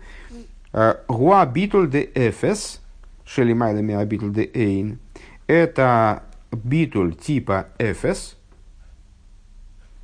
Э, 0.73 0.95
гуа 1.07 1.45
битл 1.45 1.85
де 1.85 2.09
эфес, 2.13 2.81
шелимайлами 3.25 3.95
абитл 3.95 4.29
де 4.29 4.49
эйн, 4.53 4.99
это 5.47 6.23
битуль 6.51 7.15
типа 7.15 7.67
эфес, 7.79 8.37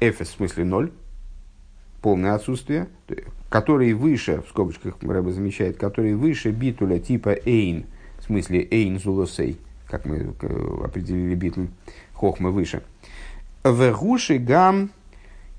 эфес 0.01 0.27
в 0.29 0.35
смысле 0.35 0.65
ноль, 0.65 0.91
полное 2.01 2.33
отсутствие, 2.33 2.89
который 3.49 3.93
выше, 3.93 4.41
в 4.45 4.49
скобочках 4.49 4.95
Рэба 5.01 5.31
замечает, 5.31 5.77
который 5.77 6.15
выше 6.15 6.51
битуля 6.51 6.99
типа 6.99 7.29
эйн, 7.45 7.85
в 8.19 8.25
смысле 8.25 8.67
эйн 8.69 8.99
зулосей, 8.99 9.57
как 9.87 10.05
мы 10.05 10.33
определили 10.83 11.35
битуль 11.35 11.67
хохмы 12.13 12.51
выше. 12.51 12.81
Вегуши 13.63 14.37
гам 14.37 14.89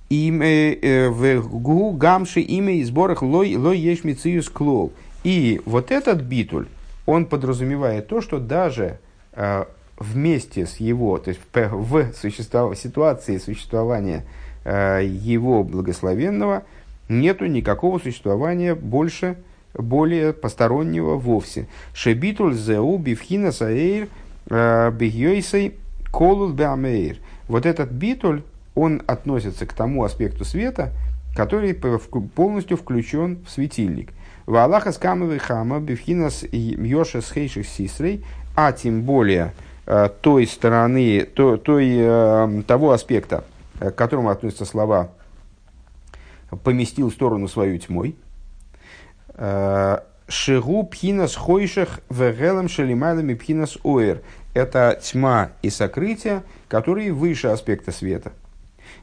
им 0.08 0.42
э, 0.42 0.78
э, 0.82 1.08
вегу 1.08 1.92
гамши 1.92 2.40
имя 2.40 2.74
и 2.74 2.84
сборах 2.84 3.22
лой 3.22 3.56
лой 3.56 3.78
еш 3.78 4.04
мициюс 4.04 4.48
клол. 4.48 4.92
И 5.24 5.60
вот 5.64 5.90
этот 5.90 6.22
битуль, 6.22 6.66
он 7.06 7.26
подразумевает 7.26 8.08
то, 8.08 8.20
что 8.20 8.38
даже 8.38 8.98
э, 9.32 9.64
вместе 10.02 10.66
с 10.66 10.76
его, 10.76 11.18
то 11.18 11.30
есть 11.30 11.40
в 11.52 12.12
существов... 12.14 12.76
ситуации 12.76 13.38
существования 13.38 14.24
э, 14.64 15.00
его 15.04 15.64
благословенного 15.64 16.64
нету 17.08 17.46
никакого 17.46 17.98
существования 17.98 18.74
больше, 18.74 19.36
более 19.74 20.32
постороннего 20.32 21.16
вовсе. 21.16 21.66
Шебитуль 21.94 22.54
зеу 22.54 22.98
бифхина 22.98 23.52
саэйр 23.52 24.08
э, 24.50 24.90
бигьёйсей 24.90 25.74
колул 26.10 26.52
беамейр. 26.52 27.16
Вот 27.48 27.66
этот 27.66 27.90
битуль, 27.90 28.42
он 28.74 29.02
относится 29.06 29.66
к 29.66 29.72
тому 29.72 30.04
аспекту 30.04 30.44
света, 30.44 30.92
который 31.34 31.74
полностью 31.74 32.76
включен 32.76 33.38
в 33.46 33.50
светильник. 33.50 34.10
В 34.46 34.56
Аллаха 34.56 34.92
скамовый 34.92 35.38
хама 35.38 35.80
бифхинас 35.80 36.44
йоша 36.50 37.20
схейших 37.20 37.66
сисрей, 37.66 38.24
а 38.54 38.72
тем 38.72 39.02
более 39.02 39.52
той 39.84 40.46
стороны, 40.46 41.24
то, 41.24 41.56
той, 41.56 41.96
э, 41.98 42.62
того 42.66 42.92
аспекта, 42.92 43.44
э, 43.80 43.90
к 43.90 43.94
которому 43.94 44.30
относятся 44.30 44.64
слова 44.64 45.10
«поместил 46.62 47.10
сторону 47.10 47.48
свою 47.48 47.78
тьмой», 47.78 48.16
Шигу 50.28 50.84
пхинас 50.84 51.34
хойшах 51.34 52.00
вегелем 52.08 52.68
шалимайлами 52.68 53.34
пхинас 53.34 53.76
оэр. 53.82 54.22
Это 54.54 54.98
тьма 55.02 55.50
и 55.60 55.68
сокрытие, 55.68 56.42
которые 56.68 57.12
выше 57.12 57.48
аспекта 57.48 57.92
света. 57.92 58.32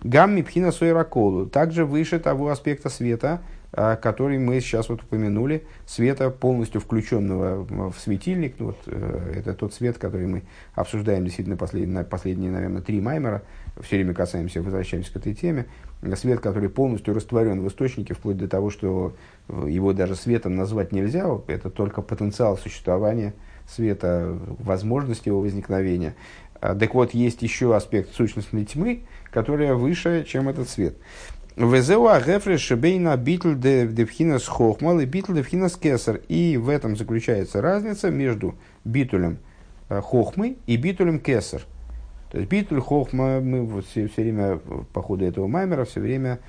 Гамми 0.03 0.41
пхина 0.41 0.71
суэраколу. 0.71 1.45
Также 1.45 1.85
выше 1.85 2.19
того 2.19 2.49
аспекта 2.49 2.89
света, 2.89 3.41
который 3.71 4.39
мы 4.39 4.59
сейчас 4.61 4.89
вот 4.89 5.03
упомянули, 5.03 5.65
света 5.85 6.29
полностью 6.31 6.81
включенного 6.81 7.91
в 7.91 7.99
светильник. 7.99 8.55
Ну, 8.57 8.67
вот, 8.67 8.77
э, 8.87 9.33
это 9.37 9.53
тот 9.53 9.73
свет, 9.73 9.97
который 9.97 10.27
мы 10.27 10.43
обсуждаем 10.73 11.23
действительно 11.23 11.55
последние, 11.55 12.03
последние 12.03 12.51
наверное, 12.51 12.81
три 12.81 12.99
маймера. 12.99 13.43
Все 13.81 13.97
время 13.97 14.13
касаемся, 14.13 14.61
возвращаемся 14.61 15.13
к 15.13 15.17
этой 15.17 15.33
теме. 15.33 15.67
Свет, 16.15 16.39
который 16.39 16.69
полностью 16.69 17.13
растворен 17.13 17.61
в 17.61 17.67
источнике, 17.67 18.13
вплоть 18.13 18.37
до 18.37 18.47
того, 18.47 18.69
что 18.69 19.13
его 19.47 19.93
даже 19.93 20.15
светом 20.15 20.55
назвать 20.55 20.91
нельзя. 20.91 21.27
Это 21.47 21.69
только 21.69 22.01
потенциал 22.01 22.57
существования 22.57 23.33
света, 23.67 24.37
возможность 24.57 25.25
его 25.25 25.41
возникновения. 25.41 26.15
А, 26.61 26.75
так 26.75 26.93
вот, 26.93 27.13
есть 27.13 27.41
еще 27.41 27.75
аспект 27.75 28.13
сущностной 28.13 28.65
тьмы, 28.65 29.03
которая 29.31 29.75
выше, 29.75 30.25
чем 30.27 30.49
этот 30.49 30.69
свет. 30.69 30.95
Везеуа 31.59 32.21
гефреш 32.21 32.71
бейна 32.71 33.17
битл 33.17 33.53
девхинас 33.53 34.47
хохмал 34.47 35.01
и 35.01 35.05
битл 35.05 35.33
девхинас 35.33 35.75
кесар. 35.75 36.21
И 36.29 36.55
в 36.55 36.69
этом 36.69 36.95
заключается 36.95 37.61
разница 37.61 38.09
между 38.09 38.55
битулем 38.85 39.39
э, 39.89 39.99
хохмы 39.99 40.55
и 40.67 40.77
битулем 40.77 41.19
кесар. 41.19 41.63
То 42.31 42.37
есть 42.37 42.49
битуль 42.49 42.79
хохма, 42.79 43.41
мы 43.41 43.81
все, 43.81 44.07
все 44.07 44.21
время 44.21 44.59
по 44.93 45.01
ходу 45.01 45.25
этого 45.25 45.47
маймера 45.47 45.83
все 45.83 45.99
время 45.99 46.39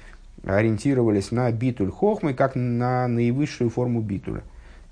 ориентировались 0.45 1.33
на 1.33 1.51
битуль 1.51 1.91
хохмы 1.91 2.33
как 2.33 2.55
на 2.55 3.09
наивысшую 3.09 3.69
форму 3.69 4.03
битуля. 4.03 4.43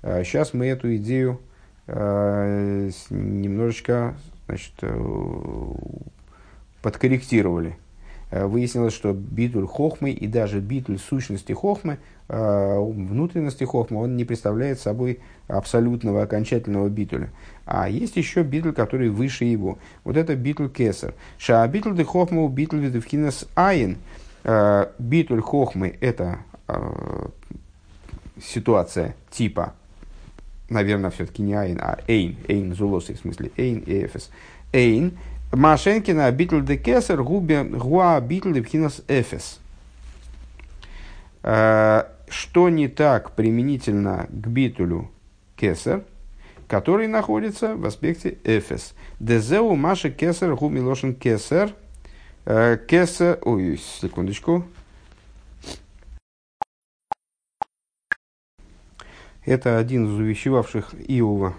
Сейчас 0.01 0.49
а 0.53 0.57
мы 0.57 0.67
эту 0.67 0.97
идею 0.97 1.39
э, 1.87 2.91
немножечко 3.09 4.15
значит, 4.47 4.73
э, 4.81 5.73
подкорректировали 6.81 7.77
выяснилось, 8.31 8.93
что 8.93 9.13
битуль 9.13 9.65
хохмы 9.65 10.11
и 10.11 10.27
даже 10.27 10.59
битуль 10.59 10.99
сущности 10.99 11.51
хохмы, 11.51 11.97
э, 12.27 12.77
внутренности 12.79 13.63
хохмы, 13.63 14.01
он 14.01 14.15
не 14.17 14.25
представляет 14.25 14.79
собой 14.79 15.19
абсолютного 15.47 16.23
окончательного 16.23 16.89
битуля. 16.89 17.31
А 17.65 17.89
есть 17.89 18.17
еще 18.17 18.43
битуль, 18.43 18.73
который 18.73 19.09
выше 19.09 19.45
его. 19.45 19.79
Вот 20.03 20.15
это 20.15 20.35
битуль 20.35 20.69
кесар. 20.69 21.13
Ша 21.37 21.67
битуль 21.67 21.95
де 21.95 22.03
хохма 22.03 22.43
у 22.43 22.49
битуль 22.49 22.79
видовкинес 22.81 23.47
айн. 23.55 23.97
Э, 24.43 24.87
битуль 24.99 25.41
хохмы– 25.41 25.95
это 26.01 26.39
ситуация 28.43 29.15
типа, 29.31 29.73
наверное, 30.69 31.09
все-таки 31.09 31.41
не 31.41 31.53
айн, 31.53 31.79
а 31.81 31.97
эйн, 32.07 32.37
эйн 32.47 32.75
зулосы, 32.75 33.13
в 33.15 33.19
смысле 33.19 33.51
эйн 33.57 33.79
и 33.79 34.05
эфес. 34.05 34.29
Эйн 34.71 35.17
Машенкина 35.51 36.31
битл 36.31 36.59
де 36.59 36.77
кесар 36.77 37.23
губе 37.23 37.63
гуа 37.63 38.19
битл 38.21 38.51
де 38.51 38.61
пхинас 38.61 39.01
эфес. 39.07 39.59
Э, 41.41 42.03
что 42.29 42.69
не 42.69 42.87
так 42.87 43.31
применительно 43.31 44.27
к 44.29 44.47
битулю 44.47 45.09
кесар, 45.55 46.03
который 46.67 47.07
находится 47.07 47.75
в 47.75 47.85
аспекте 47.85 48.37
эфес. 48.43 48.93
Дезеу 49.19 49.75
маша 49.75 50.11
кесар 50.11 50.55
гуми 50.55 50.79
лошен 50.79 51.15
кесар. 51.15 51.73
Э, 52.45 52.77
кесар... 52.87 53.39
Ой, 53.41 53.77
секундочку. 53.77 54.65
Это 59.45 59.79
один 59.79 60.05
из 60.05 60.19
увещевавших 60.19 60.93
Иова 61.07 61.55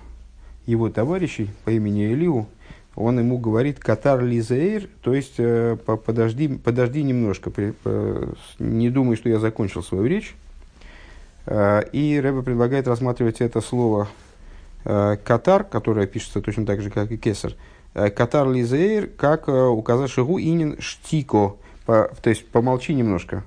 его 0.67 0.91
товарищей 0.91 1.51
по 1.65 1.71
имени 1.71 2.13
Илиу, 2.13 2.47
он 3.01 3.19
ему 3.19 3.39
говорит 3.39 3.79
«катар 3.79 4.23
лизеир», 4.23 4.89
то 5.03 5.15
есть 5.15 5.35
э, 5.39 5.77
подожди, 5.85 6.49
подожди 6.49 7.03
немножко, 7.03 7.51
не 8.59 8.91
думай, 8.91 9.17
что 9.17 9.29
я 9.29 9.39
закончил 9.39 9.83
свою 9.83 10.07
речь. 10.07 10.35
Э, 11.47 11.83
и 11.93 12.21
Рэбе 12.21 12.43
предлагает 12.43 12.87
рассматривать 12.87 13.41
это 13.41 13.61
слово 13.61 14.09
э, 14.85 15.17
«катар», 15.25 15.65
которое 15.65 16.07
пишется 16.07 16.43
точно 16.43 16.67
так 16.67 16.83
же, 16.83 16.91
как 16.91 17.11
и 17.11 17.17
«кесар», 17.17 17.55
«катар 17.95 18.49
лизеир», 18.51 19.09
как 19.09 19.49
указать 19.49 20.11
«шигу 20.11 20.39
инин 20.39 20.77
штико», 20.81 21.57
то 21.87 22.11
есть 22.25 22.47
помолчи 22.49 22.95
немножко, 22.95 23.43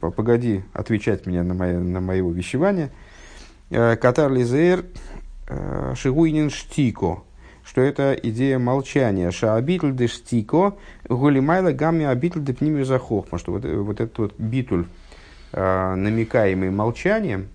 погоди 0.00 0.62
отвечать 0.72 1.26
мне 1.26 1.42
на, 1.42 1.52
мое, 1.52 1.80
на 1.80 2.00
мое 2.00 2.22
увещевание. 2.22 2.90
«Катар 3.68 4.32
лизеир», 4.32 4.86
«шигу 5.94 6.26
инин 6.28 6.48
штико», 6.48 7.24
что 7.74 7.80
это 7.80 8.12
идея 8.22 8.60
молчания. 8.60 9.32
Шаабитль 9.32 9.90
де 9.90 10.06
штико, 10.06 10.76
гулимайла 11.08 11.72
гамми 11.72 12.04
абитль 12.04 12.38
де 12.38 12.54
пнимю 12.54 12.84
захохма. 12.84 13.36
Что 13.36 13.50
вот, 13.50 13.64
вот 13.64 14.00
этот 14.00 14.16
вот 14.18 14.34
битуль, 14.38 14.86
э, 15.50 15.94
намекаемый 15.96 16.70
молчанием, 16.70 17.48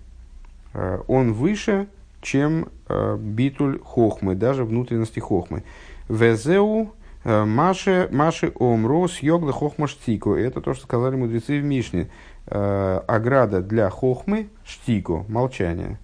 э, 0.74 0.98
он 1.08 1.32
выше, 1.32 1.86
чем 2.20 2.68
э, 2.90 3.16
битуль 3.18 3.80
хохмы, 3.82 4.34
даже 4.34 4.66
внутренности 4.66 5.20
хохмы. 5.20 5.62
Везеу 6.10 6.92
э, 7.24 7.44
Маше, 7.46 8.08
Маше 8.12 8.52
Омро 8.56 9.08
с 9.08 9.20
йогла 9.20 9.52
хохма 9.52 9.86
штико. 9.86 10.34
Это 10.34 10.60
то, 10.60 10.74
что 10.74 10.84
сказали 10.84 11.16
мудрецы 11.16 11.58
в 11.60 11.64
Мишне. 11.64 12.10
Э, 12.46 13.00
ограда 13.06 13.62
для 13.62 13.88
хохмы 13.88 14.48
штико, 14.66 15.24
молчание. 15.28 15.98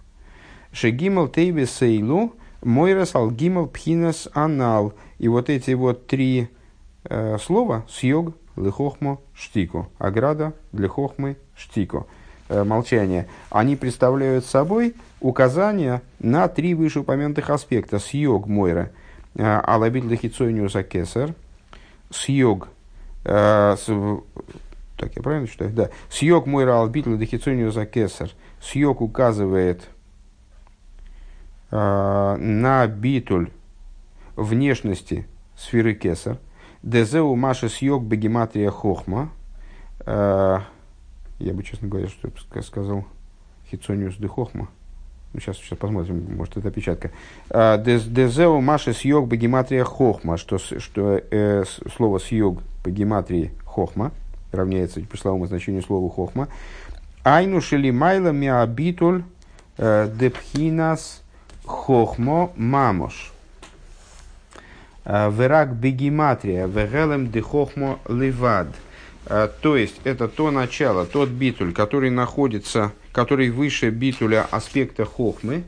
Шегимал 0.73 1.29
тейбе 1.29 1.67
сейлу– 1.67 2.33
Мойрас 2.67 3.15
алгимал 3.15 3.69
пхинас 3.69 4.29
анал. 4.35 4.93
И 5.19 5.29
вот 5.29 5.49
эти 5.51 5.71
вот 5.71 6.09
три 6.09 6.49
э, 7.05 7.39
слова 7.39 7.87
сьог, 7.89 8.35
лехохмо, 8.57 9.21
штико. 9.35 9.89
Ограда 9.99 10.53
для 10.73 10.89
хохмы, 10.89 11.37
штико. 11.57 12.07
Э, 12.49 12.65
молчание. 12.65 13.29
Они 13.51 13.77
представляют 13.77 14.45
собой 14.45 14.97
указания 15.21 16.03
на 16.19 16.49
три 16.49 16.75
вышеупомянутых 16.75 17.51
аспекта. 17.51 18.01
Сьог 18.01 18.49
мойра. 18.49 18.91
Э, 19.37 19.61
Алабит 19.61 20.05
лехицойниуса 20.05 20.83
кесар. 20.83 21.35
Сьог. 22.11 22.67
Э, 23.25 23.77
так, 24.97 25.15
я 25.15 25.23
правильно 25.23 25.47
читаю? 25.47 25.71
Да. 25.71 25.91
Сьог 26.11 26.47
мойра 26.47 26.81
албит 26.81 27.07
лехицойниуса 27.07 27.87
кесар. 27.87 28.31
Сьог 28.61 29.03
указывает 29.03 29.83
Э, 29.83 29.96
на 31.77 32.87
битуль 32.87 33.51
внешности 34.37 35.27
сферы 35.57 35.95
Кесар, 35.95 36.39
Дезеу 36.83 37.35
Маша 37.35 37.69
Сьог 37.69 38.05
Бегематрия 38.05 38.71
Хохма, 38.71 39.31
э, 40.05 40.59
я 41.39 41.53
бы, 41.53 41.63
честно 41.63 41.89
говоря, 41.89 42.09
что 42.09 42.31
я 42.55 42.63
сказал 42.63 43.05
Хитсониус 43.71 44.17
де 44.17 44.29
Хохма, 44.29 44.69
ну, 45.33 45.41
сейчас, 45.41 45.57
сейчас 45.57 45.79
посмотрим, 45.79 46.37
может, 46.37 46.57
это 46.57 46.69
опечатка. 46.69 47.11
Э, 47.51 47.83
Дезеу 47.83 48.61
Маша 48.61 48.93
Сьог 48.93 49.27
Бегематрия 49.29 49.85
Хохма, 49.85 50.37
что, 50.37 50.59
что 50.59 51.21
э, 51.31 51.65
слово 51.97 52.21
Сьог 52.21 52.63
по 52.85 52.91
гематрии 52.91 53.53
Хохма 53.65 54.13
равняется 54.53 55.03
числовому 55.13 55.47
значению 55.47 55.83
слова 55.83 56.09
Хохма. 56.09 56.49
Айну 57.25 57.61
шели 57.61 57.91
майла 57.91 58.31
миабитуль 58.31 59.25
депхинас 59.77 61.25
хохмо 61.67 62.53
мамош. 62.57 63.33
Э, 65.05 65.31
верак 65.31 65.75
бегематрия, 65.75 66.67
вегелем 66.67 67.29
де 67.29 67.41
хохмо 67.41 67.99
ливад. 68.09 68.69
Э, 69.27 69.49
то 69.61 69.77
есть, 69.77 70.01
это 70.05 70.29
то 70.29 70.51
начало, 70.51 71.07
тот 71.07 71.29
битуль, 71.29 71.73
который 71.73 72.11
находится, 72.11 72.93
который 73.13 73.51
выше 73.51 73.91
битуля 73.91 74.47
аспекта 74.51 75.05
хохмы, 75.05 75.65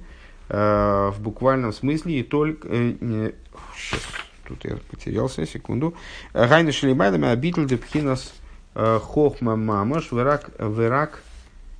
э, 0.48 1.10
в 1.14 1.20
буквальном 1.20 1.72
смысле, 1.72 2.20
и 2.20 2.22
только... 2.22 2.68
Сейчас, 2.68 4.00
тут 4.46 4.64
я 4.64 4.76
потерялся, 4.90 5.46
секунду. 5.46 5.94
Гайна 6.34 6.72
шлимайлами, 6.72 7.28
а 7.28 7.36
битуль 7.36 7.66
де 7.66 7.76
пхинас 7.76 8.32
хохма 8.74 9.56
мамош, 9.56 10.10
верак, 10.10 10.50
верак 10.58 11.22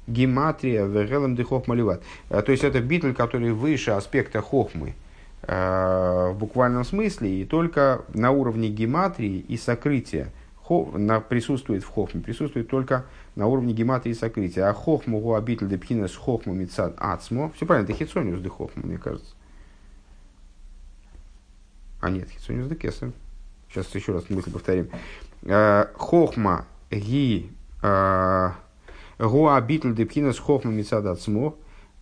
гематрия 0.08 0.86
вегелем 0.86 1.36
де 1.36 1.44
хохма 1.44 1.74
ливат. 1.74 2.02
Э, 2.30 2.42
то 2.42 2.50
есть 2.52 2.64
это 2.64 2.80
битль, 2.80 3.12
который 3.12 3.52
выше 3.52 3.92
аспекта 3.92 4.40
хохмы 4.40 4.94
э, 5.42 6.30
в 6.32 6.38
буквальном 6.38 6.84
смысле, 6.84 7.42
и 7.42 7.44
только 7.44 8.02
на 8.14 8.30
уровне 8.30 8.68
гематрии 8.68 9.44
и 9.48 9.56
сокрытия 9.56 10.32
на, 10.94 11.20
присутствует 11.20 11.82
в 11.82 11.88
хохме, 11.88 12.20
присутствует 12.20 12.68
только 12.68 13.06
на 13.36 13.46
уровне 13.46 13.72
гематрии 13.72 14.12
и 14.12 14.14
сокрытия. 14.14 14.68
А 14.68 14.74
хохму 14.74 15.20
гу 15.20 15.34
обитель 15.34 15.68
де 15.68 15.78
пхина 15.78 16.08
с 16.08 16.16
хохму 16.16 16.54
мицад 16.54 16.94
ацмо. 16.98 17.52
Все 17.54 17.66
правильно, 17.66 17.86
это 17.86 17.96
хитсониус 17.96 18.40
де 18.40 18.48
хохму, 18.48 18.86
мне 18.86 18.98
кажется. 18.98 19.34
А 22.00 22.10
нет, 22.10 22.28
хитсониус 22.30 22.68
де 22.68 22.74
кесар. 22.74 23.12
Сейчас 23.70 23.94
еще 23.94 24.12
раз 24.12 24.28
мысль 24.30 24.50
повторим. 24.50 24.88
Э, 25.42 25.86
хохма 25.94 26.66
ги 26.90 27.50
Гуа 29.18 29.60
битуль 29.60 29.94
депхинас 29.94 30.38
хохма 30.38 30.70
мецадат 30.70 31.20
смог. 31.20 31.56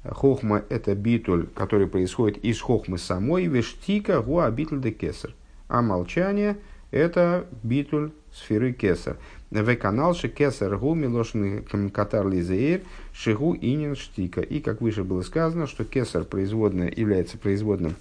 Хохма– 0.04 0.62
это 0.68 0.94
битуль, 0.94 1.46
который 1.48 1.86
происходит 1.86 2.44
из 2.44 2.60
хохмы 2.60 2.98
самой. 2.98 3.46
Вештика 3.46 4.20
гуа 4.20 4.50
битуль 4.50 4.80
де 4.80 4.90
кесар. 4.90 5.34
А 5.68 5.82
молчание 5.82 6.58
это 6.90 7.46
битуль 7.62 8.12
сферы 8.32 8.72
кесар. 8.72 9.16
В 9.50 9.76
канал 9.76 10.14
ши 10.14 10.28
кесар 10.28 10.76
гу 10.76 10.94
милошный 10.94 11.62
катар 11.90 12.28
лизеир 12.28 12.82
шигу 13.12 13.54
инин 13.54 13.96
штика. 13.96 14.42
И 14.42 14.60
как 14.60 14.80
выше 14.80 15.02
было 15.02 15.22
сказано, 15.22 15.66
что 15.66 15.84
кесар 15.84 16.24
производное, 16.24 16.92
является 16.94 17.38
производным 17.38 17.96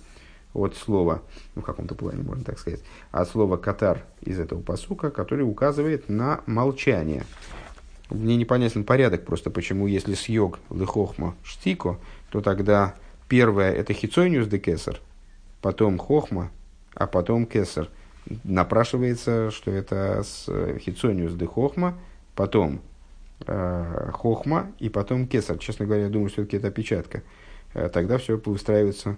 от 0.53 0.75
слова, 0.75 1.21
ну, 1.53 1.61
в 1.61 1.65
каком-то 1.65 1.95
плане 1.95 2.23
можно 2.23 2.43
так 2.43 2.59
сказать, 2.59 2.81
от 3.11 3.27
слова 3.29 3.57
катар 3.57 4.03
из 4.21 4.39
этого 4.39 4.61
посука, 4.61 5.09
который 5.09 5.41
указывает 5.41 6.07
на 6.09 6.41
молчание. 6.45 7.25
Мне 8.09 8.35
непонятен 8.35 8.83
порядок 8.83 9.25
просто, 9.25 9.49
почему 9.49 9.87
если 9.87 10.13
съег 10.13 10.59
лыхохма 10.69 11.35
штико, 11.43 11.99
то 12.29 12.41
тогда 12.41 12.95
первое 13.27 13.71
это 13.73 13.93
хицониус 13.93 14.47
де 14.47 14.59
кесар, 14.59 14.99
потом 15.61 15.97
хохма, 15.97 16.51
а 16.93 17.07
потом 17.07 17.47
кесар. 17.47 17.89
Напрашивается, 18.43 19.49
что 19.51 19.71
это 19.71 20.23
с 20.23 20.45
хицониус 20.79 21.33
де 21.33 21.47
хохма, 21.47 21.97
потом 22.35 22.81
э, 23.47 24.09
хохма 24.13 24.71
и 24.79 24.89
потом 24.89 25.27
кесар. 25.27 25.57
Честно 25.57 25.85
говоря, 25.85 26.03
я 26.03 26.09
думаю, 26.09 26.29
все-таки 26.29 26.57
это 26.57 26.67
опечатка. 26.67 27.23
Э, 27.73 27.89
тогда 27.89 28.19
все 28.19 28.37
выстраивается 28.37 29.17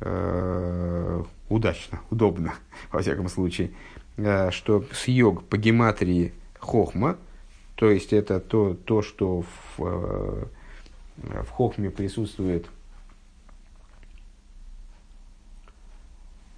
э, 0.00 1.22
удачно, 1.48 2.00
удобно, 2.10 2.54
во 2.92 3.02
всяком 3.02 3.28
случае. 3.28 3.70
Э, 4.16 4.50
что 4.50 4.84
съег 4.92 5.44
по 5.44 5.56
гематрии 5.56 6.32
хохма– 6.58 7.18
то 7.76 7.90
есть 7.90 8.12
это 8.12 8.40
то, 8.40 8.74
то 8.74 9.02
что 9.02 9.42
в, 9.42 9.80
э, 9.80 10.44
в 11.42 11.50
хохме 11.50 11.90
присутствует. 11.90 12.66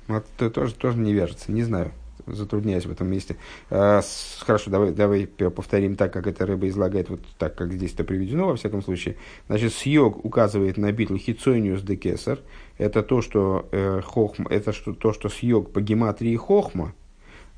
Вот 0.08 0.24
это 0.36 0.50
тоже, 0.50 0.74
тоже 0.74 0.98
не 0.98 1.12
вяжется, 1.12 1.50
не 1.50 1.62
знаю, 1.62 1.90
затрудняюсь 2.26 2.86
в 2.86 2.92
этом 2.92 3.08
месте. 3.08 3.36
А, 3.70 4.02
хорошо, 4.40 4.70
давай, 4.70 4.92
давай 4.92 5.26
повторим 5.26 5.96
так, 5.96 6.12
как 6.12 6.26
это 6.26 6.46
рыба 6.46 6.68
излагает, 6.68 7.08
вот 7.10 7.20
так, 7.38 7.56
как 7.56 7.72
здесь 7.72 7.94
это 7.94 8.04
приведено, 8.04 8.46
во 8.46 8.56
всяком 8.56 8.82
случае. 8.82 9.16
Значит, 9.48 9.72
съег 9.72 10.24
указывает 10.24 10.76
на 10.76 10.92
битву 10.92 11.16
хицониус 11.16 11.82
де 11.82 11.96
кесар. 11.96 12.38
Это 12.78 13.02
то, 13.02 13.20
что 13.20 13.68
э, 13.72 14.00
хохма, 14.04 14.46
это 14.50 14.72
что, 14.72 14.92
то, 14.92 15.12
что 15.12 15.28
съег 15.28 15.70
по 15.70 15.80
гематрии 15.80 16.36
хохма. 16.36 16.94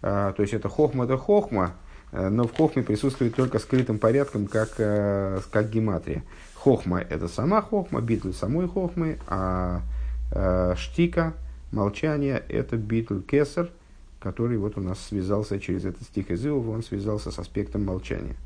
А, 0.00 0.32
то 0.32 0.42
есть 0.42 0.54
это 0.54 0.68
хохма 0.68 1.04
это 1.04 1.18
хохма, 1.18 1.74
но 2.12 2.44
в 2.44 2.54
хохме 2.54 2.82
присутствует 2.82 3.34
только 3.34 3.58
скрытым 3.58 3.98
порядком, 3.98 4.46
как, 4.46 4.74
э, 4.78 5.40
как 5.50 5.70
гематрия. 5.70 6.24
Хохма– 6.54 7.00
это 7.10 7.28
сама 7.28 7.62
хохма, 7.62 8.00
битл 8.00 8.32
самой 8.32 8.66
хохмы, 8.66 9.18
а 9.26 9.82
э, 10.32 10.74
штика, 10.76 11.34
молчание– 11.70 12.42
это 12.48 12.76
битл 12.76 13.20
кесар, 13.20 13.70
который 14.20 14.58
вот 14.58 14.76
у 14.76 14.80
нас 14.80 14.98
связался 14.98 15.60
через 15.60 15.84
этот 15.84 16.02
стих 16.02 16.30
из 16.30 16.44
Иова, 16.44 16.70
он 16.70 16.82
связался 16.82 17.30
с 17.30 17.38
аспектом 17.38 17.84
молчания. 17.84 18.36